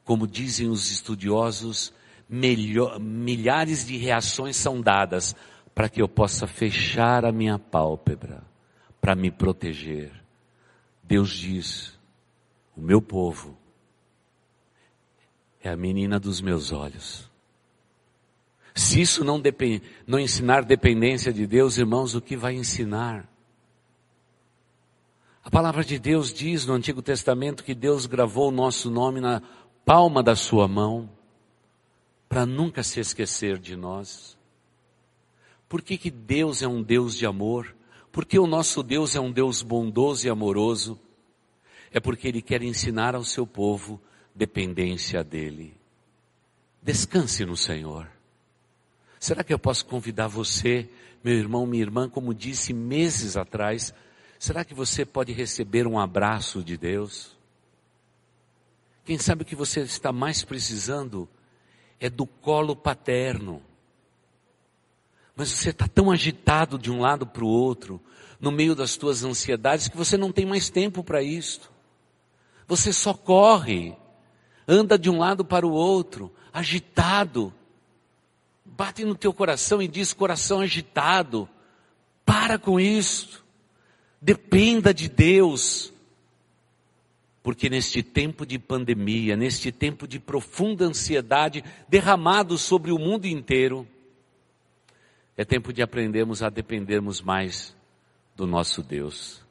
como 0.04 0.26
dizem 0.26 0.68
os 0.68 0.90
estudiosos, 0.90 1.90
melhor, 2.28 2.98
milhares 3.00 3.86
de 3.86 3.96
reações 3.96 4.56
são 4.56 4.80
dadas 4.80 5.34
para 5.74 5.88
que 5.88 6.00
eu 6.00 6.08
possa 6.08 6.46
fechar 6.46 7.24
a 7.24 7.32
minha 7.32 7.58
pálpebra, 7.58 8.42
para 9.00 9.14
me 9.14 9.30
proteger. 9.30 10.12
Deus 11.02 11.30
diz: 11.30 11.98
o 12.76 12.80
meu 12.80 13.00
povo 13.00 13.56
é 15.62 15.70
a 15.70 15.76
menina 15.76 16.18
dos 16.18 16.40
meus 16.40 16.72
olhos. 16.72 17.30
Se 18.74 19.00
isso 19.00 19.24
não, 19.24 19.40
depend, 19.40 19.82
não 20.06 20.18
ensinar 20.18 20.64
dependência 20.64 21.32
de 21.32 21.46
Deus, 21.46 21.78
irmãos, 21.78 22.14
o 22.14 22.20
que 22.20 22.36
vai 22.36 22.54
ensinar? 22.54 23.28
A 25.44 25.50
palavra 25.50 25.84
de 25.84 25.98
Deus 25.98 26.32
diz 26.32 26.66
no 26.66 26.74
Antigo 26.74 27.00
Testamento 27.00 27.62
que 27.62 27.74
Deus 27.74 28.06
gravou 28.06 28.48
o 28.48 28.52
nosso 28.52 28.90
nome 28.90 29.20
na 29.20 29.42
palma 29.84 30.22
da 30.22 30.34
sua 30.34 30.66
mão, 30.66 31.08
para 32.34 32.44
nunca 32.44 32.82
se 32.82 32.98
esquecer 32.98 33.60
de 33.60 33.76
nós. 33.76 34.36
Por 35.68 35.80
que, 35.80 35.96
que 35.96 36.10
Deus 36.10 36.62
é 36.62 36.66
um 36.66 36.82
Deus 36.82 37.16
de 37.16 37.24
amor? 37.24 37.76
Porque 38.10 38.36
o 38.40 38.46
nosso 38.48 38.82
Deus 38.82 39.14
é 39.14 39.20
um 39.20 39.30
Deus 39.30 39.62
bondoso 39.62 40.26
e 40.26 40.28
amoroso? 40.28 40.98
É 41.92 42.00
porque 42.00 42.26
Ele 42.26 42.42
quer 42.42 42.60
ensinar 42.60 43.14
ao 43.14 43.22
seu 43.22 43.46
povo 43.46 44.02
dependência 44.34 45.22
dEle. 45.22 45.76
Descanse 46.82 47.44
no 47.44 47.56
Senhor. 47.56 48.10
Será 49.20 49.44
que 49.44 49.54
eu 49.54 49.58
posso 49.58 49.86
convidar 49.86 50.26
você, 50.26 50.90
meu 51.22 51.34
irmão, 51.34 51.64
minha 51.64 51.84
irmã, 51.84 52.08
como 52.08 52.34
disse 52.34 52.72
meses 52.72 53.36
atrás, 53.36 53.94
será 54.40 54.64
que 54.64 54.74
você 54.74 55.04
pode 55.04 55.32
receber 55.32 55.86
um 55.86 56.00
abraço 56.00 56.64
de 56.64 56.76
Deus? 56.76 57.38
Quem 59.04 59.18
sabe 59.18 59.42
o 59.42 59.46
que 59.46 59.54
você 59.54 59.82
está 59.82 60.10
mais 60.10 60.42
precisando 60.42 61.28
é 62.04 62.10
do 62.10 62.26
colo 62.26 62.76
paterno. 62.76 63.62
Mas 65.34 65.48
você 65.48 65.70
está 65.70 65.88
tão 65.88 66.10
agitado 66.10 66.78
de 66.78 66.90
um 66.90 67.00
lado 67.00 67.26
para 67.26 67.42
o 67.42 67.48
outro, 67.48 67.98
no 68.38 68.52
meio 68.52 68.74
das 68.74 68.94
tuas 68.94 69.24
ansiedades, 69.24 69.88
que 69.88 69.96
você 69.96 70.18
não 70.18 70.30
tem 70.30 70.44
mais 70.44 70.68
tempo 70.68 71.02
para 71.02 71.22
isto. 71.22 71.72
Você 72.68 72.92
só 72.92 73.14
corre, 73.14 73.96
anda 74.68 74.98
de 74.98 75.08
um 75.08 75.18
lado 75.18 75.46
para 75.46 75.66
o 75.66 75.72
outro, 75.72 76.30
agitado, 76.52 77.54
bate 78.66 79.02
no 79.02 79.14
teu 79.14 79.32
coração 79.32 79.80
e 79.80 79.88
diz 79.88 80.12
coração 80.12 80.60
agitado, 80.60 81.48
para 82.22 82.58
com 82.58 82.78
isso. 82.78 83.42
Dependa 84.20 84.92
de 84.92 85.08
Deus. 85.08 85.90
Porque 87.44 87.68
neste 87.68 88.02
tempo 88.02 88.46
de 88.46 88.58
pandemia, 88.58 89.36
neste 89.36 89.70
tempo 89.70 90.08
de 90.08 90.18
profunda 90.18 90.86
ansiedade 90.86 91.62
derramado 91.86 92.56
sobre 92.56 92.90
o 92.90 92.98
mundo 92.98 93.26
inteiro, 93.26 93.86
é 95.36 95.44
tempo 95.44 95.70
de 95.70 95.82
aprendermos 95.82 96.42
a 96.42 96.48
dependermos 96.48 97.20
mais 97.20 97.76
do 98.34 98.46
nosso 98.46 98.82
Deus. 98.82 99.44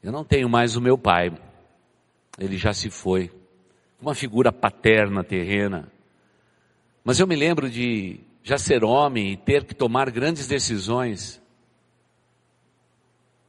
Eu 0.00 0.12
não 0.12 0.24
tenho 0.24 0.48
mais 0.48 0.76
o 0.76 0.80
meu 0.80 0.96
pai, 0.96 1.36
ele 2.38 2.56
já 2.56 2.72
se 2.72 2.88
foi, 2.88 3.32
uma 4.00 4.14
figura 4.14 4.52
paterna 4.52 5.24
terrena. 5.24 5.90
Mas 7.02 7.18
eu 7.18 7.26
me 7.26 7.34
lembro 7.34 7.68
de 7.68 8.20
já 8.44 8.58
ser 8.58 8.84
homem 8.84 9.32
e 9.32 9.36
ter 9.36 9.64
que 9.64 9.74
tomar 9.74 10.08
grandes 10.08 10.46
decisões. 10.46 11.42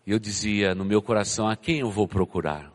E 0.05 0.11
eu 0.11 0.19
dizia 0.19 0.75
no 0.75 0.85
meu 0.85 1.01
coração: 1.01 1.47
a 1.47 1.55
quem 1.55 1.79
eu 1.79 1.89
vou 1.89 2.07
procurar? 2.07 2.71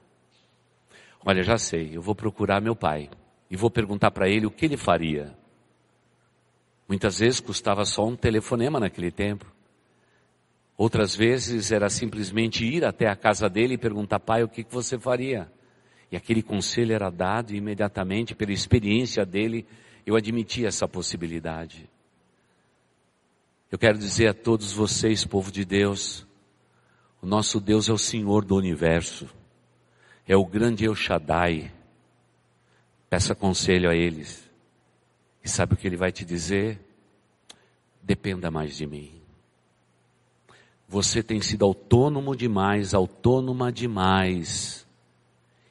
Olha, 1.24 1.42
já 1.42 1.58
sei, 1.58 1.96
eu 1.96 2.02
vou 2.02 2.14
procurar 2.14 2.60
meu 2.60 2.74
pai 2.74 3.10
e 3.50 3.56
vou 3.56 3.70
perguntar 3.70 4.10
para 4.10 4.28
ele 4.28 4.46
o 4.46 4.50
que 4.50 4.64
ele 4.64 4.76
faria. 4.76 5.36
Muitas 6.88 7.18
vezes 7.18 7.40
custava 7.40 7.84
só 7.84 8.06
um 8.06 8.16
telefonema 8.16 8.80
naquele 8.80 9.10
tempo. 9.10 9.46
Outras 10.76 11.14
vezes 11.14 11.70
era 11.70 11.90
simplesmente 11.90 12.64
ir 12.64 12.84
até 12.84 13.06
a 13.06 13.14
casa 13.14 13.48
dele 13.48 13.74
e 13.74 13.78
perguntar, 13.78 14.18
pai, 14.18 14.42
o 14.42 14.48
que 14.48 14.64
você 14.68 14.98
faria? 14.98 15.52
E 16.10 16.16
aquele 16.16 16.42
conselho 16.42 16.94
era 16.94 17.10
dado 17.10 17.52
e 17.52 17.58
imediatamente, 17.58 18.34
pela 18.34 18.50
experiência 18.50 19.24
dele, 19.24 19.66
eu 20.06 20.16
admitia 20.16 20.68
essa 20.68 20.88
possibilidade. 20.88 21.88
Eu 23.70 23.78
quero 23.78 23.98
dizer 23.98 24.28
a 24.28 24.34
todos 24.34 24.72
vocês, 24.72 25.24
povo 25.24 25.52
de 25.52 25.64
Deus, 25.64 26.26
o 27.22 27.26
nosso 27.26 27.60
Deus 27.60 27.88
é 27.88 27.92
o 27.92 27.98
Senhor 27.98 28.44
do 28.44 28.56
universo, 28.56 29.28
é 30.26 30.36
o 30.36 30.44
grande 30.44 30.84
El 30.84 30.94
Shaddai. 30.94 31.72
Peça 33.08 33.34
conselho 33.34 33.90
a 33.90 33.94
eles. 33.94 34.48
E 35.42 35.48
sabe 35.48 35.74
o 35.74 35.76
que 35.76 35.86
ele 35.86 35.96
vai 35.96 36.12
te 36.12 36.24
dizer? 36.24 36.78
Dependa 38.02 38.50
mais 38.50 38.76
de 38.76 38.86
mim. 38.86 39.20
Você 40.88 41.22
tem 41.22 41.40
sido 41.40 41.64
autônomo 41.64 42.34
demais, 42.34 42.94
autônoma 42.94 43.70
demais. 43.72 44.86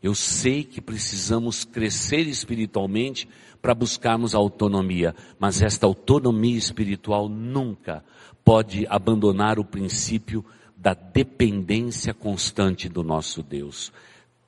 Eu 0.02 0.16
sei 0.16 0.64
que 0.64 0.80
precisamos 0.80 1.66
crescer 1.66 2.28
espiritualmente 2.28 3.28
para 3.62 3.74
buscarmos 3.74 4.34
a 4.34 4.38
autonomia, 4.38 5.14
mas 5.38 5.62
esta 5.62 5.86
autonomia 5.86 6.58
espiritual 6.58 7.28
nunca 7.28 8.04
pode 8.46 8.88
abandonar 8.88 9.60
o 9.60 9.66
princípio 9.66 10.44
da 10.80 10.94
dependência 10.94 12.14
constante 12.14 12.88
do 12.88 13.04
nosso 13.04 13.44
Deus. 13.44 13.92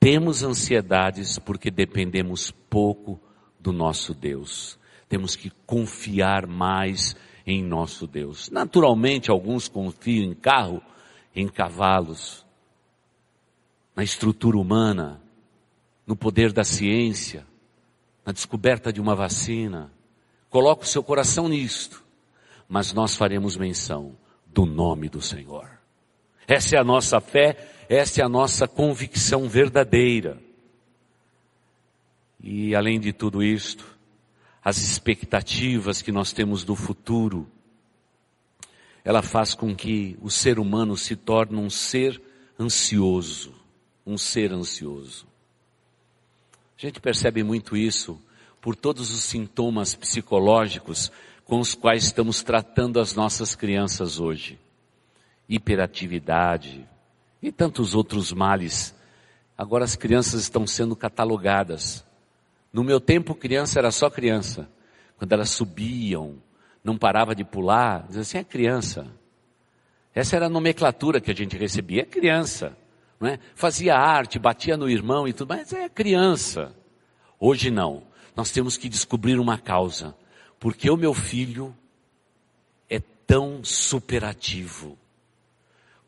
Temos 0.00 0.42
ansiedades 0.42 1.38
porque 1.38 1.70
dependemos 1.70 2.50
pouco 2.50 3.20
do 3.60 3.70
nosso 3.70 4.14
Deus. 4.14 4.78
Temos 5.08 5.36
que 5.36 5.50
confiar 5.66 6.46
mais 6.46 7.14
em 7.46 7.62
nosso 7.62 8.06
Deus. 8.06 8.48
Naturalmente, 8.50 9.30
alguns 9.30 9.68
confiam 9.68 10.24
em 10.24 10.34
carro, 10.34 10.82
em 11.36 11.46
cavalos, 11.46 12.46
na 13.94 14.02
estrutura 14.02 14.56
humana, 14.56 15.20
no 16.06 16.16
poder 16.16 16.50
da 16.50 16.64
ciência, 16.64 17.46
na 18.24 18.32
descoberta 18.32 18.90
de 18.90 19.02
uma 19.02 19.14
vacina. 19.14 19.92
Coloca 20.48 20.82
o 20.82 20.86
seu 20.86 21.02
coração 21.02 21.46
nisto, 21.46 22.02
mas 22.66 22.94
nós 22.94 23.14
faremos 23.14 23.54
menção 23.54 24.16
do 24.46 24.64
nome 24.64 25.10
do 25.10 25.20
Senhor. 25.20 25.81
Essa 26.46 26.76
é 26.76 26.78
a 26.78 26.84
nossa 26.84 27.20
fé, 27.20 27.56
essa 27.88 28.20
é 28.20 28.24
a 28.24 28.28
nossa 28.28 28.66
convicção 28.66 29.48
verdadeira. 29.48 30.40
E 32.42 32.74
além 32.74 32.98
de 32.98 33.12
tudo 33.12 33.42
isto, 33.42 33.86
as 34.64 34.78
expectativas 34.78 36.02
que 36.02 36.12
nós 36.12 36.32
temos 36.32 36.64
do 36.64 36.74
futuro, 36.74 37.48
ela 39.04 39.22
faz 39.22 39.54
com 39.54 39.74
que 39.74 40.16
o 40.20 40.30
ser 40.30 40.58
humano 40.58 40.96
se 40.96 41.16
torne 41.16 41.56
um 41.56 41.70
ser 41.70 42.20
ansioso, 42.58 43.54
um 44.06 44.16
ser 44.16 44.52
ansioso. 44.52 45.26
A 46.78 46.80
gente 46.80 47.00
percebe 47.00 47.42
muito 47.42 47.76
isso 47.76 48.20
por 48.60 48.76
todos 48.76 49.10
os 49.10 49.22
sintomas 49.22 49.94
psicológicos 49.94 51.10
com 51.44 51.58
os 51.58 51.74
quais 51.74 52.04
estamos 52.04 52.42
tratando 52.42 53.00
as 53.00 53.14
nossas 53.14 53.54
crianças 53.54 54.18
hoje. 54.18 54.58
Hiperatividade 55.48 56.88
e 57.42 57.50
tantos 57.50 57.94
outros 57.94 58.32
males. 58.32 58.94
Agora 59.56 59.84
as 59.84 59.96
crianças 59.96 60.42
estão 60.42 60.66
sendo 60.66 60.96
catalogadas 60.96 62.04
no 62.72 62.82
meu 62.82 62.98
tempo, 62.98 63.34
criança 63.34 63.78
era 63.78 63.90
só 63.90 64.08
criança. 64.08 64.68
Quando 65.18 65.32
elas 65.32 65.50
subiam, 65.50 66.42
não 66.82 66.96
parava 66.96 67.34
de 67.34 67.44
pular, 67.44 68.06
dizia 68.06 68.22
assim, 68.22 68.38
é 68.38 68.44
criança. 68.44 69.06
Essa 70.14 70.36
era 70.36 70.46
a 70.46 70.50
nomenclatura 70.50 71.20
que 71.20 71.30
a 71.30 71.34
gente 71.34 71.56
recebia, 71.56 72.02
é 72.02 72.06
criança. 72.06 72.76
Não 73.20 73.28
é? 73.28 73.38
Fazia 73.54 73.94
arte, 73.94 74.38
batia 74.38 74.76
no 74.76 74.88
irmão 74.88 75.28
e 75.28 75.32
tudo, 75.32 75.50
mas 75.50 75.72
é 75.72 75.88
criança. 75.88 76.74
Hoje 77.38 77.70
não. 77.70 78.04
Nós 78.34 78.50
temos 78.50 78.78
que 78.78 78.88
descobrir 78.88 79.38
uma 79.38 79.58
causa. 79.58 80.16
Porque 80.58 80.90
o 80.90 80.96
meu 80.96 81.12
filho 81.12 81.76
é 82.88 83.00
tão 83.26 83.62
superativo? 83.62 84.96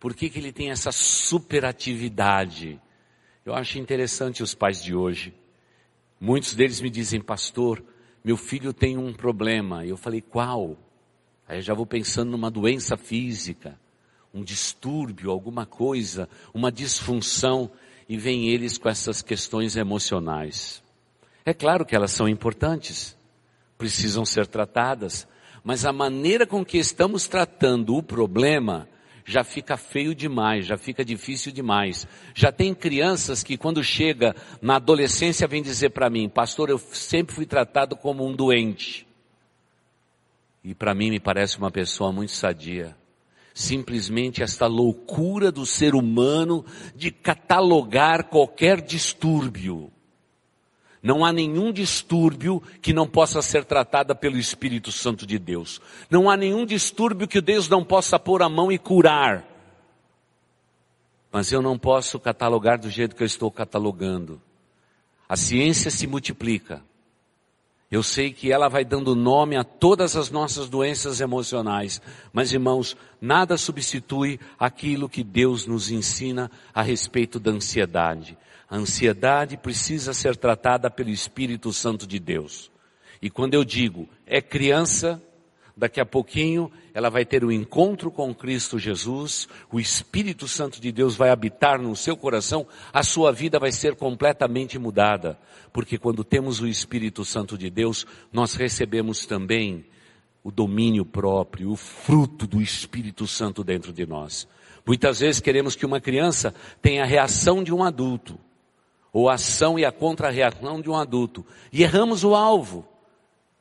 Por 0.04 0.12
que, 0.12 0.28
que 0.28 0.38
ele 0.38 0.52
tem 0.52 0.70
essa 0.70 0.92
superatividade? 0.92 2.78
Eu 3.42 3.54
acho 3.54 3.78
interessante 3.78 4.42
os 4.42 4.54
pais 4.54 4.84
de 4.84 4.94
hoje 4.94 5.32
Muitos 6.20 6.54
deles 6.54 6.80
me 6.80 6.90
dizem, 6.90 7.22
pastor, 7.22 7.82
meu 8.22 8.36
filho 8.36 8.72
tem 8.72 8.98
um 8.98 9.14
problema. 9.14 9.84
Eu 9.84 9.96
falei, 9.96 10.20
qual? 10.20 10.76
Aí 11.48 11.58
eu 11.58 11.62
já 11.62 11.72
vou 11.72 11.86
pensando 11.86 12.30
numa 12.30 12.50
doença 12.50 12.96
física, 12.98 13.80
um 14.32 14.42
distúrbio, 14.42 15.30
alguma 15.30 15.64
coisa, 15.64 16.28
uma 16.52 16.70
disfunção, 16.70 17.70
e 18.06 18.16
vem 18.18 18.48
eles 18.48 18.76
com 18.78 18.88
essas 18.88 19.22
questões 19.22 19.74
emocionais. 19.74 20.82
É 21.44 21.54
claro 21.54 21.84
que 21.84 21.96
elas 21.96 22.10
são 22.10 22.28
importantes, 22.28 23.16
precisam 23.78 24.24
ser 24.24 24.46
tratadas, 24.46 25.26
mas 25.62 25.86
a 25.86 25.92
maneira 25.92 26.46
com 26.46 26.64
que 26.64 26.78
estamos 26.78 27.26
tratando 27.26 27.96
o 27.96 28.02
problema 28.02 28.86
já 29.24 29.42
fica 29.42 29.76
feio 29.76 30.14
demais, 30.14 30.66
já 30.66 30.76
fica 30.76 31.04
difícil 31.04 31.50
demais. 31.50 32.06
Já 32.34 32.52
tem 32.52 32.74
crianças 32.74 33.42
que 33.42 33.56
quando 33.56 33.82
chega 33.82 34.36
na 34.60 34.76
adolescência 34.76 35.48
vem 35.48 35.62
dizer 35.62 35.90
para 35.90 36.10
mim, 36.10 36.28
pastor, 36.28 36.68
eu 36.68 36.78
sempre 36.78 37.34
fui 37.34 37.46
tratado 37.46 37.96
como 37.96 38.26
um 38.26 38.34
doente. 38.34 39.06
E 40.62 40.74
para 40.74 40.94
mim 40.94 41.10
me 41.10 41.20
parece 41.20 41.58
uma 41.58 41.70
pessoa 41.70 42.12
muito 42.12 42.32
sadia. 42.32 42.96
Simplesmente 43.54 44.42
esta 44.42 44.66
loucura 44.66 45.50
do 45.50 45.64
ser 45.64 45.94
humano 45.94 46.64
de 46.94 47.10
catalogar 47.10 48.24
qualquer 48.24 48.80
distúrbio. 48.80 49.90
Não 51.04 51.22
há 51.22 51.30
nenhum 51.30 51.70
distúrbio 51.70 52.62
que 52.80 52.94
não 52.94 53.06
possa 53.06 53.42
ser 53.42 53.66
tratada 53.66 54.14
pelo 54.14 54.38
Espírito 54.38 54.90
Santo 54.90 55.26
de 55.26 55.38
Deus. 55.38 55.78
Não 56.08 56.30
há 56.30 56.36
nenhum 56.36 56.64
distúrbio 56.64 57.28
que 57.28 57.42
Deus 57.42 57.68
não 57.68 57.84
possa 57.84 58.18
pôr 58.18 58.42
a 58.42 58.48
mão 58.48 58.72
e 58.72 58.78
curar. 58.78 59.44
Mas 61.30 61.52
eu 61.52 61.60
não 61.60 61.78
posso 61.78 62.18
catalogar 62.18 62.78
do 62.78 62.88
jeito 62.88 63.14
que 63.14 63.22
eu 63.22 63.26
estou 63.26 63.50
catalogando. 63.50 64.40
A 65.28 65.36
ciência 65.36 65.90
se 65.90 66.06
multiplica. 66.06 66.82
Eu 67.90 68.02
sei 68.02 68.32
que 68.32 68.50
ela 68.50 68.68
vai 68.68 68.82
dando 68.82 69.14
nome 69.14 69.56
a 69.56 69.62
todas 69.62 70.16
as 70.16 70.30
nossas 70.30 70.70
doenças 70.70 71.20
emocionais, 71.20 72.00
mas 72.32 72.50
irmãos, 72.50 72.96
nada 73.20 73.58
substitui 73.58 74.40
aquilo 74.58 75.06
que 75.06 75.22
Deus 75.22 75.66
nos 75.66 75.90
ensina 75.90 76.50
a 76.72 76.80
respeito 76.80 77.38
da 77.38 77.50
ansiedade. 77.50 78.38
A 78.74 78.76
ansiedade 78.76 79.56
precisa 79.56 80.12
ser 80.12 80.36
tratada 80.36 80.90
pelo 80.90 81.08
Espírito 81.08 81.72
Santo 81.72 82.08
de 82.08 82.18
Deus. 82.18 82.72
E 83.22 83.30
quando 83.30 83.54
eu 83.54 83.64
digo 83.64 84.08
é 84.26 84.42
criança, 84.42 85.22
daqui 85.76 86.00
a 86.00 86.04
pouquinho 86.04 86.72
ela 86.92 87.08
vai 87.08 87.24
ter 87.24 87.44
o 87.44 87.46
um 87.46 87.52
encontro 87.52 88.10
com 88.10 88.34
Cristo 88.34 88.76
Jesus, 88.76 89.46
o 89.70 89.78
Espírito 89.78 90.48
Santo 90.48 90.80
de 90.80 90.90
Deus 90.90 91.14
vai 91.14 91.30
habitar 91.30 91.80
no 91.80 91.94
seu 91.94 92.16
coração, 92.16 92.66
a 92.92 93.04
sua 93.04 93.30
vida 93.30 93.60
vai 93.60 93.70
ser 93.70 93.94
completamente 93.94 94.76
mudada. 94.76 95.38
Porque 95.72 95.96
quando 95.96 96.24
temos 96.24 96.60
o 96.60 96.66
Espírito 96.66 97.24
Santo 97.24 97.56
de 97.56 97.70
Deus, 97.70 98.04
nós 98.32 98.56
recebemos 98.56 99.24
também 99.24 99.86
o 100.42 100.50
domínio 100.50 101.04
próprio, 101.04 101.70
o 101.70 101.76
fruto 101.76 102.44
do 102.44 102.60
Espírito 102.60 103.24
Santo 103.24 103.62
dentro 103.62 103.92
de 103.92 104.04
nós. 104.04 104.48
Muitas 104.84 105.20
vezes 105.20 105.40
queremos 105.40 105.76
que 105.76 105.86
uma 105.86 106.00
criança 106.00 106.52
tenha 106.82 107.04
a 107.04 107.06
reação 107.06 107.62
de 107.62 107.72
um 107.72 107.84
adulto 107.84 108.36
ou 109.14 109.30
a 109.30 109.34
ação 109.34 109.78
e 109.78 109.84
a 109.84 109.92
contra-reação 109.92 110.80
de 110.80 110.90
um 110.90 110.96
adulto. 110.96 111.46
E 111.72 111.84
erramos 111.84 112.24
o 112.24 112.34
alvo. 112.34 112.84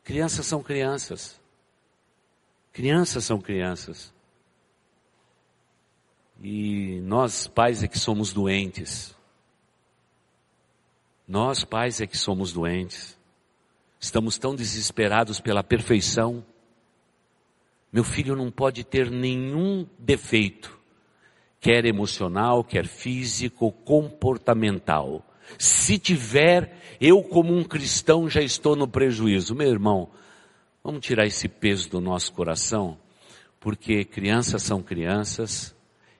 Crianças 0.03 0.47
são 0.47 0.63
crianças. 0.63 1.39
Crianças 2.73 3.23
são 3.23 3.39
crianças. 3.39 4.11
E 6.41 6.99
nós, 7.03 7.47
pais, 7.47 7.83
é 7.83 7.87
que 7.87 7.99
somos 7.99 8.33
doentes. 8.33 9.15
Nós, 11.27 11.63
pais, 11.63 12.01
é 12.01 12.07
que 12.07 12.17
somos 12.17 12.51
doentes. 12.51 13.15
Estamos 13.99 14.39
tão 14.39 14.55
desesperados 14.55 15.39
pela 15.39 15.63
perfeição. 15.63 16.43
Meu 17.91 18.03
filho 18.03 18.35
não 18.35 18.49
pode 18.49 18.83
ter 18.83 19.11
nenhum 19.11 19.87
defeito, 19.99 20.79
quer 21.59 21.85
emocional, 21.85 22.63
quer 22.63 22.87
físico, 22.87 23.71
comportamental. 23.71 25.23
Se 25.57 25.97
tiver, 25.97 26.77
eu 26.99 27.21
como 27.23 27.55
um 27.55 27.63
cristão 27.63 28.29
já 28.29 28.41
estou 28.41 28.75
no 28.75 28.87
prejuízo. 28.87 29.55
Meu 29.55 29.69
irmão, 29.69 30.09
vamos 30.83 31.05
tirar 31.05 31.25
esse 31.25 31.47
peso 31.47 31.89
do 31.89 32.01
nosso 32.01 32.33
coração, 32.33 32.97
porque 33.59 34.03
crianças 34.03 34.63
são 34.63 34.81
crianças, 34.81 35.75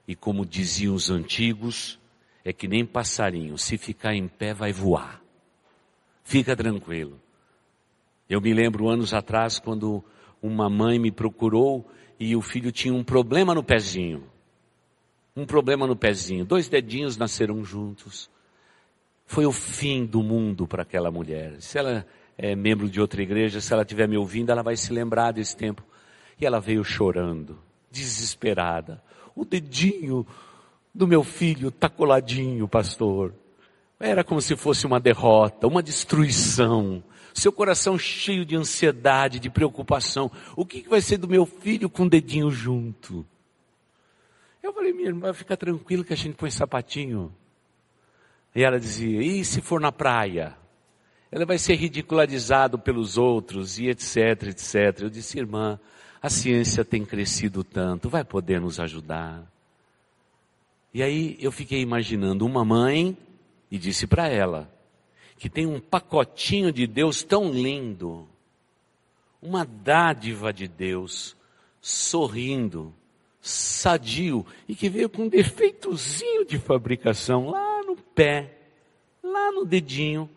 e 0.08 0.16
como 0.16 0.46
diziam 0.46 0.96
os 0.96 1.10
antigos, 1.10 2.00
é 2.44 2.52
que 2.52 2.68
nem 2.68 2.86
passarinho, 2.86 3.58
se 3.58 3.78
ficar 3.78 4.14
em 4.14 4.28
pé 4.28 4.54
vai 4.54 4.74
voar. 4.74 5.22
Fica 6.24 6.56
tranquilo. 6.56 7.20
Eu 8.30 8.42
me 8.42 8.54
lembro 8.54 8.90
anos 8.90 9.14
atrás 9.14 9.60
quando 9.60 10.04
uma 10.42 10.70
mãe 10.70 10.98
me 11.00 11.12
procurou 11.12 11.90
e 12.20 12.36
o 12.36 12.42
filho 12.42 12.72
tinha 12.72 12.94
um 12.94 13.04
problema 13.04 13.54
no 13.54 13.64
pezinho. 13.64 14.24
Um 15.36 15.46
problema 15.46 15.88
no 15.88 15.96
pezinho. 15.96 16.46
Dois 16.46 16.68
dedinhos 16.68 17.18
nasceram 17.18 17.64
juntos. 17.64 18.30
Foi 19.26 19.46
o 19.46 19.52
fim 19.52 20.06
do 20.06 20.22
mundo 20.22 20.68
para 20.68 20.84
aquela 20.84 21.10
mulher. 21.10 21.62
Se 21.62 21.78
ela 21.78 22.06
é 22.38 22.56
membro 22.56 22.90
de 22.90 23.00
outra 23.00 23.22
igreja, 23.22 23.62
se 23.62 23.72
ela 23.74 23.84
estiver 23.84 24.08
me 24.08 24.18
ouvindo, 24.18 24.52
ela 24.52 24.64
vai 24.64 24.76
se 24.76 24.92
lembrar 24.92 25.32
desse 25.32 25.56
tempo. 25.56 25.84
E 26.40 26.46
ela 26.46 26.60
veio 26.60 26.84
chorando, 26.84 27.60
desesperada. 27.92 29.02
O 29.36 29.46
dedinho 29.46 30.26
do 30.94 31.08
meu 31.08 31.24
filho 31.24 31.70
está 31.70 31.90
coladinho, 31.90 32.68
pastor. 32.68 33.34
Era 34.00 34.24
como 34.24 34.42
se 34.42 34.56
fosse 34.56 34.86
uma 34.86 35.00
derrota, 35.00 35.68
uma 35.68 35.82
destruição. 35.82 37.04
Seu 37.34 37.52
coração 37.52 37.98
cheio 37.98 38.46
de 38.46 38.56
ansiedade, 38.56 39.40
de 39.40 39.50
preocupação. 39.50 40.30
O 40.56 40.66
que 40.66 40.88
vai 40.88 41.02
ser 41.02 41.18
do 41.18 41.28
meu 41.28 41.46
filho 41.46 41.90
com 41.90 42.04
o 42.04 42.10
dedinho 42.10 42.52
junto? 42.52 43.26
Eu 44.62 44.74
falei, 44.74 44.94
minha 44.94 45.08
irmã, 45.08 45.34
fica 45.34 45.58
tranquilo 45.58 46.04
que 46.04 46.14
a 46.14 46.18
gente 46.18 46.36
põe 46.36 46.52
sapatinho. 46.52 47.34
E 48.56 48.64
ela 48.64 48.80
dizia, 48.80 49.22
e 49.22 49.44
se 49.44 49.62
for 49.62 49.82
na 49.82 49.92
praia? 49.92 50.56
Ela 51.32 51.46
vai 51.46 51.58
ser 51.58 51.76
ridicularizado 51.76 52.78
pelos 52.78 53.18
outros 53.18 53.80
e 53.80 53.88
etc, 53.88 54.44
etc. 54.50 55.02
Eu 55.02 55.10
disse, 55.10 55.40
irmã, 55.40 55.80
a 56.22 56.30
ciência 56.30 56.86
tem 56.86 57.04
crescido 57.04 57.64
tanto, 57.64 58.10
vai 58.10 58.24
poder 58.24 58.62
nos 58.62 58.80
ajudar. 58.80 59.44
E 60.94 61.02
aí 61.02 61.36
eu 61.40 61.52
fiquei 61.52 61.82
imaginando 61.82 62.46
uma 62.46 62.64
mãe 62.64 63.18
e 63.72 63.80
disse 63.80 64.06
para 64.06 64.28
ela 64.28 64.72
que 65.38 65.50
tem 65.50 65.66
um 65.66 65.80
pacotinho 65.80 66.72
de 66.72 66.86
Deus 66.86 67.24
tão 67.24 67.52
lindo, 67.52 68.30
uma 69.42 69.66
dádiva 69.66 70.54
de 70.54 70.68
Deus, 70.68 71.36
sorrindo, 71.82 72.94
sadio 73.42 74.46
e 74.70 74.76
que 74.76 74.88
veio 74.88 75.10
com 75.10 75.24
um 75.24 75.28
defeitozinho 75.28 76.46
de 76.46 76.60
fabricação 76.60 77.50
lá 77.50 77.73
pé, 78.16 78.58
lá 79.22 79.52
no 79.52 79.66
dedinho. 79.66 80.30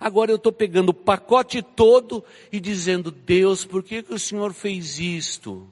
Agora 0.00 0.30
eu 0.30 0.36
estou 0.36 0.52
pegando 0.52 0.90
o 0.90 0.94
pacote 0.94 1.60
todo 1.60 2.24
e 2.52 2.60
dizendo, 2.60 3.10
Deus, 3.10 3.64
por 3.64 3.82
que, 3.82 4.02
que 4.02 4.14
o 4.14 4.18
Senhor 4.18 4.52
fez 4.52 4.98
isto? 4.98 5.68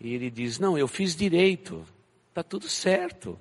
E 0.00 0.14
ele 0.14 0.30
diz, 0.30 0.58
não, 0.58 0.78
eu 0.78 0.86
fiz 0.86 1.16
direito, 1.16 1.84
está 2.28 2.42
tudo 2.42 2.68
certo. 2.68 3.38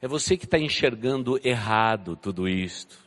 É 0.00 0.08
você 0.08 0.36
que 0.36 0.46
está 0.46 0.58
enxergando 0.58 1.38
errado 1.44 2.16
tudo 2.16 2.48
isto. 2.48 2.98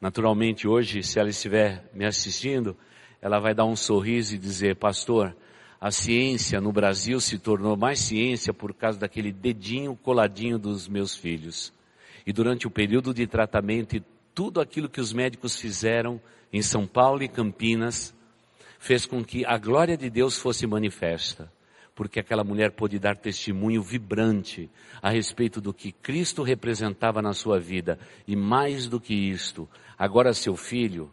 Naturalmente, 0.00 0.66
hoje, 0.66 1.02
se 1.02 1.20
ela 1.20 1.28
estiver 1.28 1.88
me 1.94 2.04
assistindo, 2.04 2.76
ela 3.20 3.38
vai 3.38 3.54
dar 3.54 3.64
um 3.64 3.76
sorriso 3.76 4.34
e 4.34 4.38
dizer, 4.38 4.74
pastor, 4.76 5.36
a 5.82 5.90
ciência 5.90 6.60
no 6.60 6.70
Brasil 6.70 7.18
se 7.18 7.40
tornou 7.40 7.76
mais 7.76 7.98
ciência 7.98 8.54
por 8.54 8.72
causa 8.72 9.00
daquele 9.00 9.32
dedinho 9.32 9.96
coladinho 9.96 10.56
dos 10.56 10.86
meus 10.86 11.16
filhos. 11.16 11.72
E 12.24 12.32
durante 12.32 12.68
o 12.68 12.70
período 12.70 13.12
de 13.12 13.26
tratamento 13.26 13.96
e 13.96 14.04
tudo 14.32 14.60
aquilo 14.60 14.88
que 14.88 15.00
os 15.00 15.12
médicos 15.12 15.58
fizeram 15.58 16.20
em 16.52 16.62
São 16.62 16.86
Paulo 16.86 17.24
e 17.24 17.28
Campinas 17.28 18.14
fez 18.78 19.04
com 19.04 19.24
que 19.24 19.44
a 19.44 19.58
glória 19.58 19.96
de 19.96 20.08
Deus 20.08 20.38
fosse 20.38 20.68
manifesta, 20.68 21.52
porque 21.96 22.20
aquela 22.20 22.44
mulher 22.44 22.70
pôde 22.70 22.96
dar 23.00 23.16
testemunho 23.16 23.82
vibrante 23.82 24.70
a 25.02 25.10
respeito 25.10 25.60
do 25.60 25.74
que 25.74 25.90
Cristo 25.90 26.44
representava 26.44 27.20
na 27.20 27.34
sua 27.34 27.58
vida 27.58 27.98
e 28.24 28.36
mais 28.36 28.86
do 28.86 29.00
que 29.00 29.14
isto, 29.14 29.68
agora 29.98 30.32
seu 30.32 30.54
filho, 30.54 31.10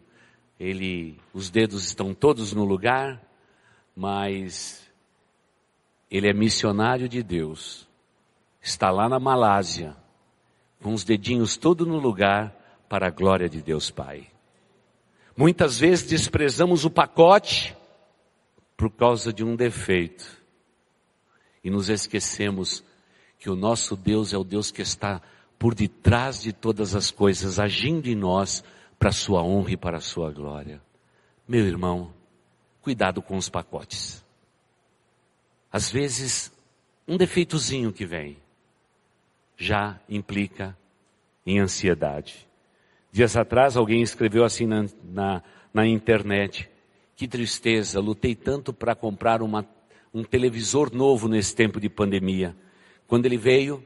ele, 0.60 1.18
os 1.34 1.50
dedos 1.50 1.86
estão 1.86 2.14
todos 2.14 2.52
no 2.52 2.64
lugar, 2.64 3.20
mas 4.00 4.80
ele 6.10 6.26
é 6.26 6.32
missionário 6.32 7.06
de 7.06 7.22
Deus. 7.22 7.86
Está 8.58 8.90
lá 8.90 9.10
na 9.10 9.20
Malásia, 9.20 9.94
com 10.82 10.94
os 10.94 11.04
dedinhos 11.04 11.58
todos 11.58 11.86
no 11.86 11.98
lugar, 11.98 12.56
para 12.88 13.08
a 13.08 13.10
glória 13.10 13.46
de 13.46 13.60
Deus 13.60 13.90
Pai. 13.90 14.26
Muitas 15.36 15.78
vezes 15.78 16.08
desprezamos 16.08 16.86
o 16.86 16.90
pacote 16.90 17.76
por 18.74 18.90
causa 18.90 19.34
de 19.34 19.44
um 19.44 19.54
defeito 19.54 20.24
e 21.62 21.68
nos 21.68 21.90
esquecemos 21.90 22.82
que 23.38 23.50
o 23.50 23.54
nosso 23.54 23.96
Deus 23.96 24.32
é 24.32 24.38
o 24.38 24.44
Deus 24.44 24.70
que 24.70 24.80
está 24.80 25.20
por 25.58 25.74
detrás 25.74 26.40
de 26.40 26.54
todas 26.54 26.94
as 26.94 27.10
coisas, 27.10 27.58
agindo 27.58 28.08
em 28.08 28.14
nós 28.14 28.64
para 28.98 29.10
a 29.10 29.12
sua 29.12 29.42
honra 29.42 29.72
e 29.72 29.76
para 29.76 29.98
a 29.98 30.00
sua 30.00 30.32
glória. 30.32 30.80
Meu 31.46 31.66
irmão, 31.66 32.14
cuidado 32.82 33.20
com 33.22 33.36
os 33.36 33.48
pacotes. 33.48 34.24
Às 35.72 35.90
vezes, 35.90 36.52
um 37.06 37.16
defeitozinho 37.16 37.92
que 37.92 38.04
vem 38.04 38.36
já 39.56 40.00
implica 40.08 40.76
em 41.46 41.58
ansiedade. 41.58 42.48
Dias 43.12 43.36
atrás 43.36 43.76
alguém 43.76 44.02
escreveu 44.02 44.44
assim 44.44 44.66
na, 44.66 44.86
na, 45.04 45.42
na 45.72 45.86
internet, 45.86 46.68
que 47.16 47.28
tristeza, 47.28 48.00
lutei 48.00 48.34
tanto 48.34 48.72
para 48.72 48.94
comprar 48.94 49.42
uma, 49.42 49.68
um 50.14 50.24
televisor 50.24 50.94
novo 50.94 51.28
nesse 51.28 51.54
tempo 51.54 51.80
de 51.80 51.88
pandemia. 51.88 52.56
Quando 53.06 53.26
ele 53.26 53.36
veio, 53.36 53.84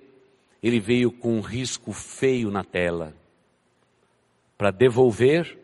ele 0.62 0.78
veio 0.78 1.11
com 1.11 1.37
um 1.37 1.40
risco 1.40 1.92
feio 1.92 2.50
na 2.50 2.62
tela. 2.62 3.14
Para 4.57 4.70
devolver, 4.70 5.59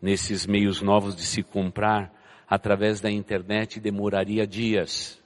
nesses 0.00 0.46
meios 0.46 0.80
novos 0.80 1.14
de 1.14 1.22
se 1.22 1.42
comprar, 1.42 2.15
através 2.48 3.00
da 3.00 3.10
internet, 3.10 3.80
demoraria 3.80 4.46
dias. 4.46 5.22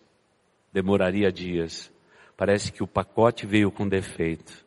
Demoraria 0.72 1.30
dias. 1.32 1.92
Parece 2.36 2.72
que 2.72 2.82
o 2.82 2.86
pacote 2.86 3.46
veio 3.46 3.70
com 3.70 3.88
defeito. 3.88 4.64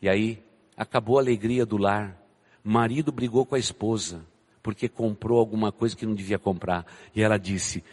E 0.00 0.08
aí, 0.08 0.42
acabou 0.76 1.18
a 1.18 1.22
alegria 1.22 1.64
do 1.64 1.76
lar. 1.76 2.20
Marido 2.62 3.10
brigou 3.12 3.46
com 3.46 3.54
a 3.54 3.58
esposa 3.58 4.24
porque 4.66 4.88
comprou 4.88 5.38
alguma 5.38 5.70
coisa 5.70 5.94
que 5.94 6.04
não 6.04 6.12
devia 6.12 6.40
comprar. 6.40 6.84
E 7.14 7.22
ela 7.22 7.38
disse: 7.38 7.84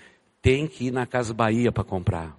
tem 0.42 0.68
que 0.68 0.88
ir 0.88 0.92
na 0.92 1.06
Casa 1.06 1.32
Bahia 1.32 1.72
para 1.72 1.84
comprar. 1.84 2.36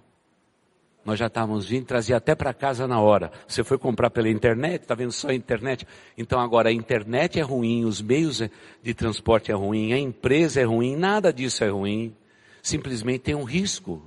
Nós 1.05 1.19
já 1.19 1.27
estávamos 1.27 1.67
vindo, 1.67 1.85
trazia 1.85 2.17
até 2.17 2.33
para 2.33 2.51
casa 2.51 2.87
na 2.87 2.99
hora. 2.99 3.31
Você 3.47 3.63
foi 3.63 3.77
comprar 3.77 4.09
pela 4.09 4.27
internet, 4.27 4.81
está 4.81 4.95
vendo 4.95 5.11
só 5.11 5.29
a 5.29 5.35
internet? 5.35 5.87
Então 6.17 6.39
agora 6.39 6.69
a 6.69 6.73
internet 6.73 7.39
é 7.39 7.43
ruim, 7.43 7.85
os 7.85 8.01
meios 8.01 8.41
de 8.81 8.93
transporte 8.95 9.51
é 9.51 9.53
ruim, 9.53 9.93
a 9.93 9.99
empresa 9.99 10.59
é 10.59 10.63
ruim, 10.63 10.95
nada 10.95 11.31
disso 11.31 11.63
é 11.63 11.69
ruim. 11.69 12.15
Simplesmente 12.63 13.19
tem 13.19 13.35
um 13.35 13.43
risco. 13.43 14.01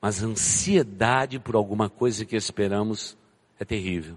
Mas 0.00 0.22
ansiedade 0.22 1.38
por 1.38 1.56
alguma 1.56 1.90
coisa 1.90 2.24
que 2.24 2.34
esperamos 2.34 3.14
é 3.60 3.66
terrível. 3.66 4.16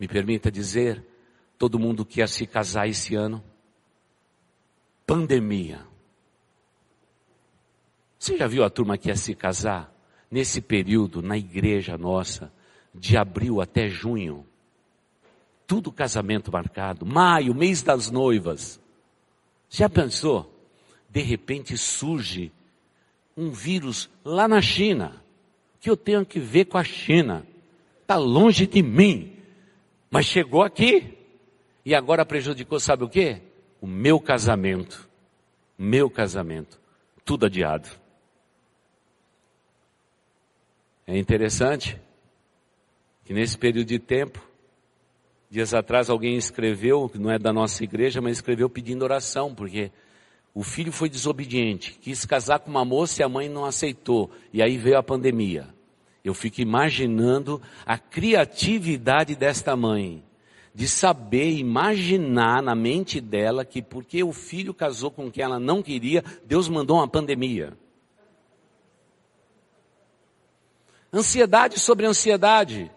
Me 0.00 0.08
permita 0.08 0.50
dizer, 0.50 1.02
todo 1.56 1.78
mundo 1.78 2.04
quer 2.04 2.28
se 2.28 2.44
casar 2.44 2.88
esse 2.88 3.14
ano. 3.14 3.42
Pandemia. 5.06 5.86
Você 8.26 8.38
já 8.38 8.48
viu 8.48 8.64
a 8.64 8.70
turma 8.70 8.98
que 8.98 9.06
ia 9.06 9.14
se 9.14 9.36
casar? 9.36 9.94
Nesse 10.28 10.60
período, 10.60 11.22
na 11.22 11.38
igreja 11.38 11.96
nossa, 11.96 12.52
de 12.92 13.16
abril 13.16 13.60
até 13.60 13.88
junho. 13.88 14.44
Tudo 15.64 15.92
casamento 15.92 16.50
marcado. 16.50 17.06
Maio, 17.06 17.54
mês 17.54 17.82
das 17.82 18.10
noivas. 18.10 18.80
Já 19.70 19.88
pensou? 19.88 20.52
De 21.08 21.22
repente 21.22 21.78
surge 21.78 22.50
um 23.36 23.52
vírus 23.52 24.10
lá 24.24 24.48
na 24.48 24.60
China. 24.60 25.22
Que 25.78 25.88
eu 25.88 25.96
tenho 25.96 26.26
que 26.26 26.40
ver 26.40 26.64
com 26.64 26.78
a 26.78 26.82
China. 26.82 27.46
Está 28.02 28.16
longe 28.16 28.66
de 28.66 28.82
mim. 28.82 29.36
Mas 30.10 30.26
chegou 30.26 30.64
aqui. 30.64 31.16
E 31.84 31.94
agora 31.94 32.26
prejudicou, 32.26 32.80
sabe 32.80 33.04
o 33.04 33.08
quê? 33.08 33.40
O 33.80 33.86
meu 33.86 34.18
casamento. 34.18 35.08
Meu 35.78 36.10
casamento. 36.10 36.80
Tudo 37.24 37.46
adiado. 37.46 38.04
É 41.06 41.16
interessante 41.16 41.96
que 43.24 43.32
nesse 43.32 43.56
período 43.56 43.86
de 43.86 43.98
tempo, 44.00 44.42
dias 45.48 45.72
atrás 45.72 46.10
alguém 46.10 46.36
escreveu, 46.36 47.08
que 47.08 47.16
não 47.16 47.30
é 47.30 47.38
da 47.38 47.52
nossa 47.52 47.84
igreja, 47.84 48.20
mas 48.20 48.38
escreveu 48.38 48.68
pedindo 48.68 49.04
oração, 49.04 49.54
porque 49.54 49.92
o 50.52 50.64
filho 50.64 50.90
foi 50.90 51.08
desobediente, 51.08 51.92
quis 52.00 52.24
casar 52.24 52.58
com 52.58 52.70
uma 52.70 52.84
moça 52.84 53.22
e 53.22 53.24
a 53.24 53.28
mãe 53.28 53.48
não 53.48 53.64
aceitou, 53.64 54.32
e 54.52 54.60
aí 54.60 54.76
veio 54.76 54.98
a 54.98 55.02
pandemia. 55.02 55.68
Eu 56.24 56.34
fico 56.34 56.60
imaginando 56.60 57.62
a 57.84 57.96
criatividade 57.96 59.36
desta 59.36 59.76
mãe, 59.76 60.24
de 60.74 60.88
saber 60.88 61.52
imaginar 61.52 62.60
na 62.60 62.74
mente 62.74 63.20
dela 63.20 63.64
que 63.64 63.80
porque 63.80 64.24
o 64.24 64.32
filho 64.32 64.74
casou 64.74 65.12
com 65.12 65.30
quem 65.30 65.44
ela 65.44 65.60
não 65.60 65.84
queria, 65.84 66.24
Deus 66.44 66.68
mandou 66.68 66.96
uma 66.96 67.06
pandemia. 67.06 67.76
Ansiedade 71.16 71.80
sobre 71.80 72.04
ansiedade. 72.04 72.90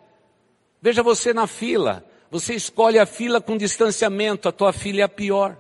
Veja 0.82 1.02
você 1.02 1.34
na 1.34 1.48
fila. 1.48 2.06
Você 2.30 2.54
escolhe 2.54 3.00
a 3.00 3.06
fila 3.06 3.40
com 3.40 3.56
distanciamento, 3.56 4.50
a 4.50 4.52
tua 4.52 4.74
filha 4.74 5.04
é 5.04 5.06
a 5.06 5.10
pior. 5.10 5.58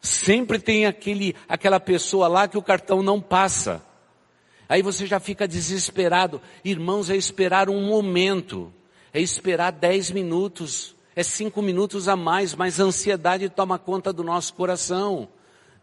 Sempre 0.00 0.58
tem 0.58 0.86
aquele, 0.86 1.36
aquela 1.48 1.78
pessoa 1.78 2.26
lá 2.26 2.48
que 2.48 2.58
o 2.58 2.62
cartão 2.62 3.00
não 3.00 3.20
passa. 3.20 3.80
Aí 4.68 4.82
você 4.82 5.06
já 5.06 5.20
fica 5.20 5.46
desesperado. 5.46 6.42
Irmãos, 6.64 7.10
é 7.10 7.16
esperar 7.16 7.70
um 7.70 7.86
momento, 7.86 8.72
é 9.12 9.20
esperar 9.20 9.70
dez 9.70 10.10
minutos, 10.10 10.96
é 11.14 11.22
cinco 11.22 11.62
minutos 11.62 12.08
a 12.08 12.16
mais, 12.16 12.56
mas 12.56 12.80
a 12.80 12.84
ansiedade 12.84 13.48
toma 13.48 13.78
conta 13.78 14.12
do 14.12 14.24
nosso 14.24 14.52
coração. 14.54 15.28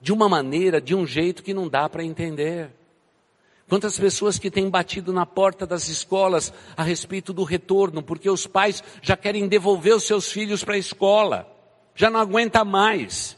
De 0.02 0.12
uma 0.12 0.28
maneira, 0.28 0.82
de 0.82 0.94
um 0.94 1.08
jeito 1.08 1.42
que 1.42 1.54
não 1.54 1.70
dá 1.70 1.88
para 1.88 2.04
entender. 2.04 2.81
Quantas 3.72 3.98
pessoas 3.98 4.38
que 4.38 4.52
têm 4.52 4.70
batido 4.70 5.14
na 5.14 5.26
porta 5.26 5.66
das 5.66 5.88
escolas 5.88 6.52
a 6.76 6.84
respeito 6.84 7.32
do 7.32 7.46
retorno, 7.46 8.04
porque 8.04 8.30
os 8.30 8.46
pais 8.46 8.84
já 9.02 9.16
querem 9.16 9.48
devolver 9.48 9.96
os 9.96 10.04
seus 10.04 10.30
filhos 10.30 10.62
para 10.62 10.74
a 10.74 10.78
escola, 10.78 11.50
já 11.96 12.10
não 12.10 12.20
aguenta 12.20 12.66
mais. 12.66 13.38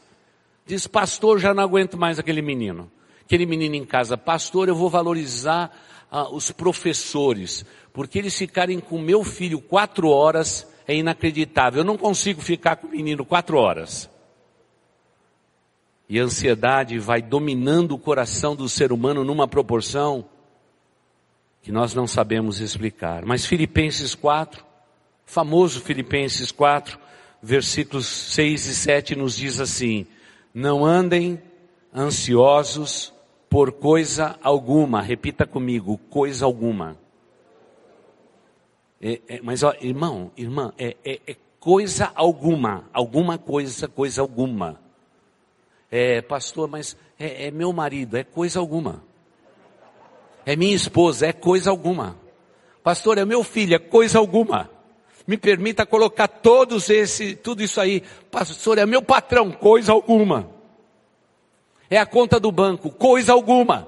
Diz, 0.66 0.88
pastor, 0.88 1.38
já 1.38 1.54
não 1.54 1.62
aguento 1.62 2.00
mais 2.00 2.18
aquele 2.18 2.42
menino. 2.42 2.92
Aquele 3.24 3.46
menino 3.46 3.76
em 3.76 3.86
casa, 3.86 4.18
pastor, 4.18 4.68
eu 4.68 4.74
vou 4.74 4.90
valorizar 4.90 5.72
ah, 6.10 6.28
os 6.28 6.50
professores, 6.50 7.64
porque 7.94 8.18
eles 8.18 8.36
ficarem 8.36 8.80
com 8.80 8.98
meu 8.98 9.24
filho 9.24 9.62
quatro 9.62 10.10
horas 10.10 10.68
é 10.88 10.96
inacreditável. 10.96 11.82
Eu 11.82 11.86
não 11.86 11.96
consigo 11.96 12.42
ficar 12.42 12.78
com 12.78 12.88
o 12.88 12.90
menino 12.90 13.24
quatro 13.24 13.56
horas. 13.56 14.10
E 16.08 16.20
a 16.20 16.24
ansiedade 16.24 17.00
vai 17.00 17.22
dominando 17.22 17.94
o 17.94 18.00
coração 18.00 18.56
do 18.56 18.68
ser 18.68 18.92
humano 18.92 19.24
numa 19.24 19.48
proporção 19.48 20.26
que 21.62 21.72
nós 21.72 21.94
não 21.94 22.06
sabemos 22.06 22.60
explicar. 22.60 23.26
Mas 23.26 23.46
Filipenses 23.46 24.14
4, 24.14 24.64
famoso 25.26 25.80
Filipenses 25.80 26.52
4, 26.52 27.00
versículos 27.42 28.06
6 28.06 28.66
e 28.66 28.76
7 28.76 29.16
nos 29.16 29.38
diz 29.38 29.62
assim: 29.62 30.06
Não 30.54 30.86
andem 30.86 31.42
ansiosos 31.96 33.14
por 33.50 33.72
coisa 33.72 34.38
alguma. 34.44 35.02
Repita 35.02 35.48
comigo, 35.48 35.98
coisa 36.10 36.44
alguma. 36.44 36.98
É, 39.02 39.22
é, 39.28 39.42
mas 39.42 39.64
ó, 39.64 39.74
irmão, 39.80 40.32
irmã, 40.36 40.74
é, 40.78 40.98
é, 41.04 41.20
é 41.26 41.36
coisa 41.60 42.12
alguma, 42.14 42.90
alguma 42.94 43.38
coisa, 43.38 43.88
coisa 43.88 44.22
alguma 44.22 44.83
é, 45.96 46.24
pastor, 46.24 46.68
mas 46.68 46.98
é, 47.20 47.50
é 47.50 47.52
meu 47.52 47.72
marido, 47.72 48.18
é 48.18 48.24
coisa 48.24 48.58
alguma. 48.60 49.04
É 50.44 50.56
minha 50.56 50.76
esposa, 50.76 51.28
é 51.28 51.32
coisa 51.32 51.70
alguma. 51.70 52.18
Pastor, 52.82 53.20
é 53.20 53.26
meu 53.26 53.44
filho, 53.44 53.76
é 53.76 53.78
coisa 53.78 54.18
alguma. 54.18 54.72
Me 55.28 55.38
permita 55.38 55.86
colocar 55.86 56.28
todos 56.28 56.90
esse, 56.90 57.36
tudo 57.36 57.62
isso 57.62 57.80
aí. 57.80 58.02
Pastor, 58.32 58.80
é 58.80 58.88
meu 58.88 59.04
patrão, 59.04 59.52
coisa 59.52 59.92
alguma. 59.92 60.50
É 61.92 62.00
a 62.00 62.08
conta 62.08 62.40
do 62.40 62.52
banco, 62.52 62.90
coisa 62.90 63.32
alguma. 63.32 63.88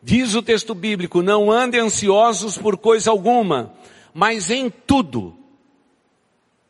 Diz 0.00 0.36
o 0.36 0.42
texto 0.42 0.72
bíblico, 0.72 1.20
não 1.20 1.50
andem 1.50 1.80
ansiosos 1.80 2.56
por 2.56 2.76
coisa 2.76 3.10
alguma, 3.10 3.74
mas 4.12 4.52
em 4.52 4.70
tudo, 4.70 5.36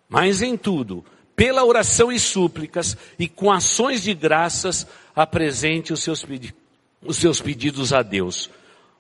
mas 0.09 0.41
em 0.41 0.57
tudo, 0.57 1.05
pela 1.37 1.65
oração 1.65 2.13
e 2.13 2.19
súplicas 2.19 2.97
e 3.19 3.29
com 3.29 3.51
ações 3.51 4.03
de 4.03 4.15
graças, 4.15 4.87
apresente 5.15 5.93
os 5.93 6.03
seus, 6.03 6.25
pedi 6.25 6.55
os 7.03 7.17
seus 7.17 7.41
pedidos 7.41 7.93
a 7.93 8.03
Deus. 8.03 8.51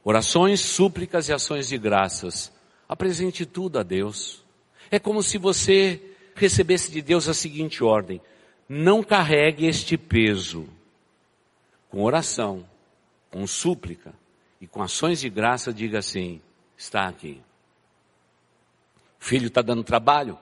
Orações, 0.02 0.60
súplicas 0.60 1.28
e 1.28 1.32
ações 1.32 1.68
de 1.68 1.78
graças. 1.78 2.52
Apresente 2.88 3.46
tudo 3.46 3.78
a 3.78 3.82
Deus. 3.82 4.44
É 4.90 4.98
como 4.98 5.22
se 5.22 5.38
você 5.38 6.00
recebesse 6.34 6.90
de 6.90 7.00
Deus 7.00 7.28
a 7.28 7.34
seguinte 7.34 7.82
ordem: 7.82 8.20
não 8.68 9.02
carregue 9.02 9.66
este 9.66 9.96
peso. 9.96 10.68
Com 11.88 12.02
oração, 12.02 12.68
com 13.30 13.46
súplica 13.46 14.12
e 14.60 14.66
com 14.66 14.82
ações 14.82 15.20
de 15.20 15.30
graça, 15.30 15.72
diga 15.72 16.00
assim: 16.00 16.40
está 16.76 17.08
aqui. 17.08 17.40
O 19.20 19.24
filho 19.24 19.46
está 19.46 19.62
dando 19.62 19.82
trabalho? 19.82 20.38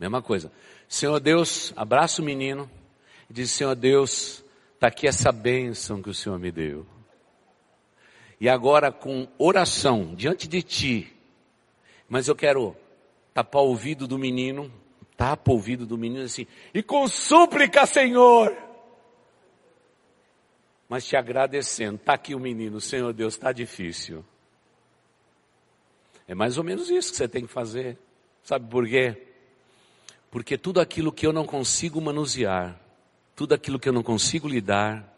Mesma 0.00 0.20
coisa. 0.20 0.50
Senhor 0.88 1.20
Deus, 1.20 1.72
abraça 1.76 2.22
o 2.22 2.24
menino 2.24 2.68
e 3.28 3.32
diz: 3.32 3.50
Senhor 3.50 3.74
Deus, 3.74 4.42
está 4.74 4.88
aqui 4.88 5.06
essa 5.06 5.30
bênção 5.30 6.00
que 6.00 6.08
o 6.08 6.14
Senhor 6.14 6.38
me 6.38 6.50
deu. 6.50 6.86
E 8.40 8.48
agora, 8.48 8.90
com 8.90 9.28
oração 9.36 10.14
diante 10.14 10.48
de 10.48 10.62
ti, 10.62 11.16
mas 12.08 12.26
eu 12.26 12.34
quero 12.34 12.74
tapar 13.34 13.60
o 13.60 13.66
ouvido 13.66 14.08
do 14.08 14.18
menino, 14.18 14.72
tapa 15.16 15.50
o 15.50 15.54
ouvido 15.54 15.84
do 15.84 15.98
menino 15.98 16.24
assim, 16.24 16.46
e 16.72 16.82
com 16.82 17.06
súplica, 17.06 17.84
Senhor. 17.84 18.56
Mas 20.88 21.04
te 21.06 21.16
agradecendo, 21.16 21.96
está 21.96 22.14
aqui 22.14 22.34
o 22.34 22.40
menino, 22.40 22.80
Senhor 22.80 23.12
Deus, 23.12 23.34
está 23.34 23.52
difícil. 23.52 24.24
É 26.26 26.34
mais 26.34 26.56
ou 26.56 26.64
menos 26.64 26.88
isso 26.88 27.10
que 27.10 27.18
você 27.18 27.28
tem 27.28 27.44
que 27.44 27.52
fazer. 27.52 27.98
Sabe 28.42 28.70
por 28.70 28.86
quê? 28.86 29.27
Porque 30.30 30.58
tudo 30.58 30.80
aquilo 30.80 31.12
que 31.12 31.26
eu 31.26 31.32
não 31.32 31.46
consigo 31.46 32.00
manusear, 32.00 32.78
tudo 33.34 33.54
aquilo 33.54 33.78
que 33.78 33.88
eu 33.88 33.92
não 33.92 34.02
consigo 34.02 34.48
lidar, 34.48 35.16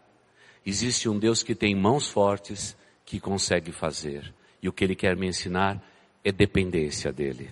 existe 0.65 1.09
um 1.09 1.19
Deus 1.19 1.43
que 1.43 1.55
tem 1.55 1.75
mãos 1.75 2.07
fortes 2.07 2.77
que 3.05 3.19
consegue 3.19 3.71
fazer. 3.71 4.33
E 4.61 4.69
o 4.69 4.73
que 4.73 4.83
ele 4.83 4.95
quer 4.95 5.17
me 5.17 5.27
ensinar 5.27 5.83
é 6.23 6.31
dependência 6.31 7.11
dele. 7.11 7.49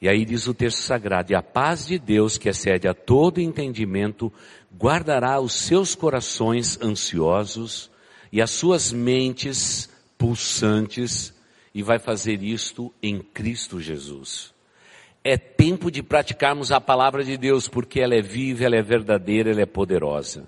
E 0.00 0.08
aí 0.08 0.24
diz 0.24 0.46
o 0.46 0.54
texto 0.54 0.78
sagrado: 0.78 1.32
E 1.32 1.34
a 1.34 1.42
paz 1.42 1.86
de 1.86 1.98
Deus, 1.98 2.38
que 2.38 2.48
excede 2.48 2.88
a 2.88 2.94
todo 2.94 3.40
entendimento, 3.40 4.32
guardará 4.74 5.38
os 5.40 5.52
seus 5.52 5.94
corações 5.94 6.80
ansiosos 6.80 7.90
e 8.32 8.40
as 8.40 8.50
suas 8.50 8.92
mentes 8.92 9.90
pulsantes, 10.16 11.34
e 11.74 11.82
vai 11.82 11.98
fazer 11.98 12.42
isto 12.42 12.92
em 13.02 13.20
Cristo 13.20 13.80
Jesus. 13.80 14.54
É 15.22 15.36
tempo 15.36 15.90
de 15.90 16.02
praticarmos 16.02 16.72
a 16.72 16.80
palavra 16.80 17.22
de 17.22 17.36
Deus, 17.36 17.68
porque 17.68 18.00
ela 18.00 18.14
é 18.14 18.22
viva, 18.22 18.64
ela 18.64 18.76
é 18.76 18.82
verdadeira, 18.82 19.50
ela 19.50 19.60
é 19.60 19.66
poderosa. 19.66 20.46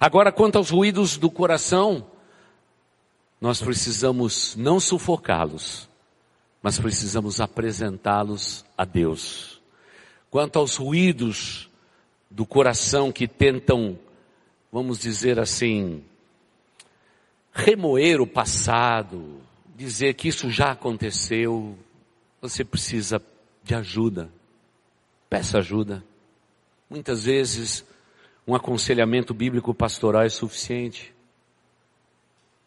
Agora, 0.00 0.32
quanto 0.32 0.56
aos 0.56 0.70
ruídos 0.70 1.16
do 1.16 1.30
coração, 1.30 2.06
nós 3.40 3.60
precisamos 3.60 4.56
não 4.56 4.80
sufocá-los, 4.80 5.88
mas 6.62 6.78
precisamos 6.78 7.40
apresentá-los 7.40 8.64
a 8.76 8.84
Deus. 8.84 9.60
Quanto 10.30 10.58
aos 10.58 10.76
ruídos 10.76 11.68
do 12.30 12.44
coração 12.44 13.12
que 13.12 13.28
tentam, 13.28 13.98
vamos 14.72 14.98
dizer 14.98 15.38
assim, 15.38 16.02
remoer 17.52 18.20
o 18.20 18.26
passado, 18.26 19.40
dizer 19.76 20.14
que 20.14 20.28
isso 20.28 20.50
já 20.50 20.72
aconteceu, 20.72 21.78
você 22.40 22.64
precisa 22.64 23.20
de 23.66 23.74
ajuda. 23.74 24.30
Peça 25.28 25.58
ajuda. 25.58 26.04
Muitas 26.88 27.24
vezes, 27.24 27.84
um 28.46 28.54
aconselhamento 28.54 29.34
bíblico 29.34 29.74
pastoral 29.74 30.22
é 30.22 30.28
suficiente. 30.28 31.12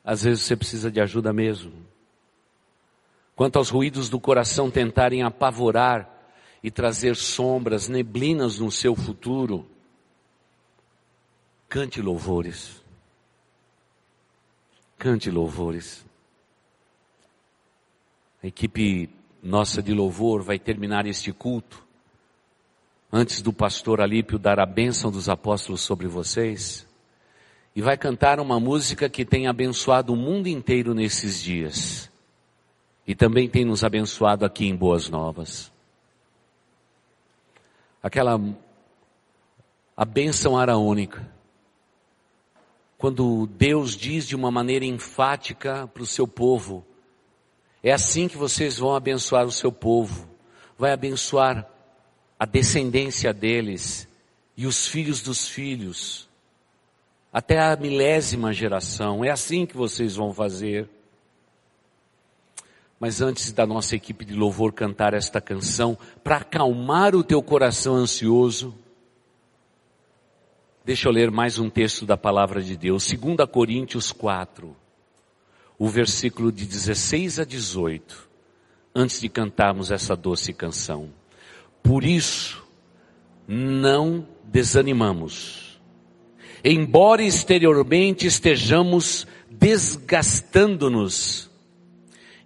Às 0.03 0.23
vezes 0.23 0.43
você 0.43 0.57
precisa 0.57 0.91
de 0.91 0.99
ajuda 0.99 1.31
mesmo. 1.31 1.71
Quanto 3.33 3.55
aos 3.55 3.69
ruídos 3.69 4.09
do 4.09 4.19
coração 4.19 4.69
tentarem 4.69 5.23
apavorar 5.23 6.09
e 6.61 6.69
trazer 6.69 7.15
sombras, 7.15 7.87
neblinas 7.87 8.59
no 8.59 8.69
seu 8.69 8.93
futuro, 8.93 9.65
cante 11.69 12.01
louvores. 12.01 12.83
Cante 14.97 15.31
louvores. 15.31 16.05
A 18.43 18.47
equipe 18.47 19.09
nossa 19.41 19.81
de 19.81 19.93
louvor 19.93 20.41
vai 20.41 20.59
terminar 20.59 21.05
este 21.05 21.31
culto. 21.31 21.83
Antes 23.11 23.41
do 23.41 23.51
pastor 23.51 24.01
Alípio 24.01 24.37
dar 24.37 24.59
a 24.59 24.65
bênção 24.65 25.11
dos 25.11 25.29
apóstolos 25.29 25.81
sobre 25.81 26.07
vocês, 26.07 26.87
e 27.75 27.81
vai 27.81 27.97
cantar 27.97 28.39
uma 28.39 28.59
música 28.59 29.07
que 29.09 29.23
tem 29.23 29.47
abençoado 29.47 30.13
o 30.13 30.15
mundo 30.17 30.47
inteiro 30.47 30.93
nesses 30.93 31.41
dias. 31.41 32.11
E 33.07 33.15
também 33.15 33.49
tem 33.49 33.63
nos 33.63 33.83
abençoado 33.83 34.45
aqui 34.45 34.67
em 34.67 34.75
Boas 34.75 35.09
Novas. 35.09 35.71
Aquela 38.03 38.39
a 39.95 40.05
bênção 40.05 40.57
araônica. 40.57 41.29
Quando 42.97 43.47
Deus 43.47 43.95
diz 43.95 44.27
de 44.27 44.35
uma 44.35 44.51
maneira 44.51 44.85
enfática 44.85 45.87
para 45.87 46.03
o 46.03 46.05
seu 46.05 46.27
povo, 46.27 46.85
é 47.83 47.91
assim 47.91 48.27
que 48.27 48.37
vocês 48.37 48.77
vão 48.77 48.93
abençoar 48.93 49.45
o 49.45 49.51
seu 49.51 49.71
povo. 49.71 50.27
Vai 50.77 50.91
abençoar 50.91 51.67
a 52.37 52.45
descendência 52.45 53.33
deles 53.33 54.07
e 54.55 54.65
os 54.65 54.87
filhos 54.87 55.21
dos 55.21 55.47
filhos, 55.47 56.27
até 57.31 57.59
a 57.59 57.75
milésima 57.75 58.51
geração. 58.51 59.23
É 59.23 59.29
assim 59.29 59.65
que 59.65 59.75
vocês 59.75 60.15
vão 60.15 60.33
fazer. 60.33 60.89
Mas 62.99 63.21
antes 63.21 63.53
da 63.53 63.65
nossa 63.65 63.95
equipe 63.95 64.25
de 64.25 64.33
louvor 64.33 64.73
cantar 64.73 65.13
esta 65.13 65.39
canção, 65.39 65.97
para 66.21 66.37
acalmar 66.37 67.15
o 67.15 67.23
teu 67.23 67.41
coração 67.41 67.95
ansioso, 67.95 68.75
deixa 70.83 71.07
eu 71.07 71.13
ler 71.13 71.31
mais 71.31 71.57
um 71.57 71.69
texto 71.69 72.05
da 72.05 72.17
palavra 72.17 72.61
de 72.61 72.75
Deus, 72.75 73.09
2 73.09 73.49
Coríntios 73.49 74.11
4 74.11 74.75
o 75.79 75.87
versículo 75.87 76.51
de 76.51 76.65
16 76.65 77.39
a 77.39 77.45
18, 77.45 78.29
antes 78.93 79.21
de 79.21 79.29
cantarmos 79.29 79.91
essa 79.91 80.13
doce 80.13 80.51
canção. 80.51 81.09
Por 81.81 82.03
isso, 82.03 82.61
não 83.47 84.27
desanimamos. 84.43 85.79
Embora 86.63 87.23
exteriormente 87.23 88.27
estejamos 88.27 89.25
desgastando-nos, 89.49 91.49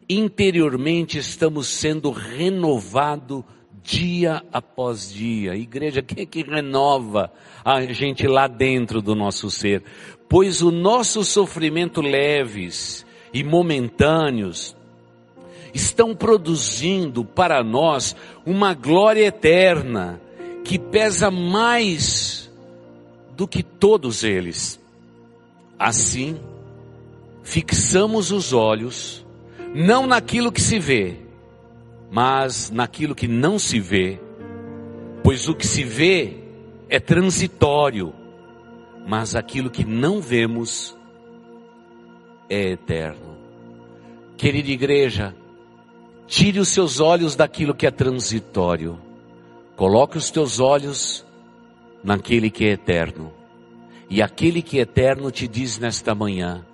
interiormente 0.08 1.18
estamos 1.18 1.68
sendo 1.68 2.12
renovados 2.12 3.44
dia 3.82 4.44
após 4.54 5.12
dia. 5.12 5.56
Igreja, 5.56 6.04
quem 6.04 6.24
é 6.24 6.26
que 6.28 6.44
renova 6.44 7.34
a 7.66 7.82
gente 7.92 8.28
lá 8.28 8.48
dentro 8.48 9.02
do 9.02 9.16
nosso 9.16 9.50
ser? 9.50 9.84
Pois 10.30 10.62
o 10.62 10.70
nosso 10.70 11.24
sofrimento 11.24 12.00
leves 12.00 13.04
e 13.34 13.44
momentâneos 13.44 14.76
estão 15.74 16.16
produzindo 16.16 17.26
para 17.26 17.64
nós 17.64 18.16
uma 18.46 18.74
glória 18.74 19.26
eterna 19.26 20.22
que 20.64 20.78
pesa 20.78 21.32
mais 21.32 22.52
do 23.36 23.48
que 23.48 23.64
todos 23.64 24.24
eles. 24.24 24.80
Assim, 25.80 26.40
fixamos 27.42 28.32
os 28.32 28.54
olhos 28.54 29.26
não 29.74 30.06
naquilo 30.06 30.52
que 30.52 30.62
se 30.62 30.78
vê, 30.78 31.18
mas 32.12 32.70
naquilo 32.70 33.16
que 33.16 33.28
não 33.28 33.58
se 33.58 33.80
vê, 33.80 34.20
pois 35.24 35.50
o 35.50 35.56
que 35.56 35.66
se 35.66 35.84
vê 35.84 36.38
é 36.88 37.00
transitório, 37.00 38.14
mas 39.08 39.36
aquilo 39.36 39.72
que 39.72 39.84
não 39.84 40.22
vemos 40.22 40.96
é 42.50 42.72
eterno. 42.72 43.38
Querida 44.38 44.72
igreja, 44.72 45.36
tire 46.28 46.60
os 46.60 46.70
seus 46.70 47.00
olhos 47.00 47.36
daquilo 47.36 47.74
que 47.74 47.86
é 47.86 47.92
transitório, 47.92 49.00
coloque 49.76 50.18
os 50.18 50.30
teus 50.30 50.60
olhos 50.60 51.26
naquele 52.04 52.50
que 52.50 52.66
é 52.66 52.72
eterno. 52.72 53.32
E 54.10 54.22
aquele 54.22 54.62
que 54.62 54.78
é 54.80 54.82
eterno 54.82 55.32
te 55.32 55.48
diz 55.48 55.80
nesta 55.80 56.14
manhã, 56.14 56.66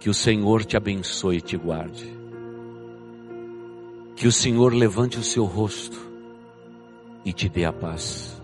que 0.00 0.08
o 0.08 0.14
Senhor 0.14 0.64
te 0.64 0.76
abençoe 0.76 1.36
e 1.36 1.40
te 1.40 1.56
guarde. 1.56 2.16
Que 4.16 4.26
o 4.26 4.32
Senhor 4.32 4.72
levante 4.72 5.18
o 5.18 5.22
seu 5.22 5.44
rosto 5.44 5.98
e 7.24 7.32
te 7.32 7.48
dê 7.48 7.64
a 7.64 7.72
paz. 7.72 8.40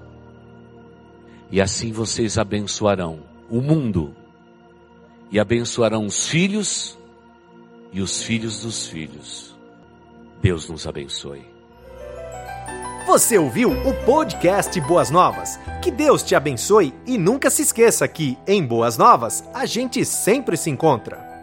E 1.51 1.61
assim 1.61 1.93
vocês 1.93 2.39
abençoarão 2.39 3.21
o 3.51 3.61
mundo 3.61 4.15
e 5.35 5.41
abençoarão 5.41 6.07
os 6.07 6.29
filhos 6.29 6.97
e 7.93 8.01
os 8.01 8.23
filhos 8.23 8.61
dos 8.61 8.87
filhos. 8.87 9.53
Deus 10.41 10.69
nos 10.69 10.87
abençoe. 10.87 11.45
Você 13.09 13.37
ouviu 13.37 13.73
o 13.73 13.93
podcast 14.05 14.81
Boas 14.83 15.11
Novas? 15.11 15.59
Que 15.83 15.91
Deus 15.91 16.23
te 16.23 16.37
abençoe 16.37 16.95
e 17.05 17.19
nunca 17.19 17.51
se 17.51 17.63
esqueça 17.63 18.07
que, 18.07 18.39
em 18.47 18.65
Boas 18.65 18.97
Novas, 18.97 19.43
a 19.53 19.67
gente 19.67 20.05
sempre 20.05 20.57
se 20.57 20.71
encontra. 20.71 21.34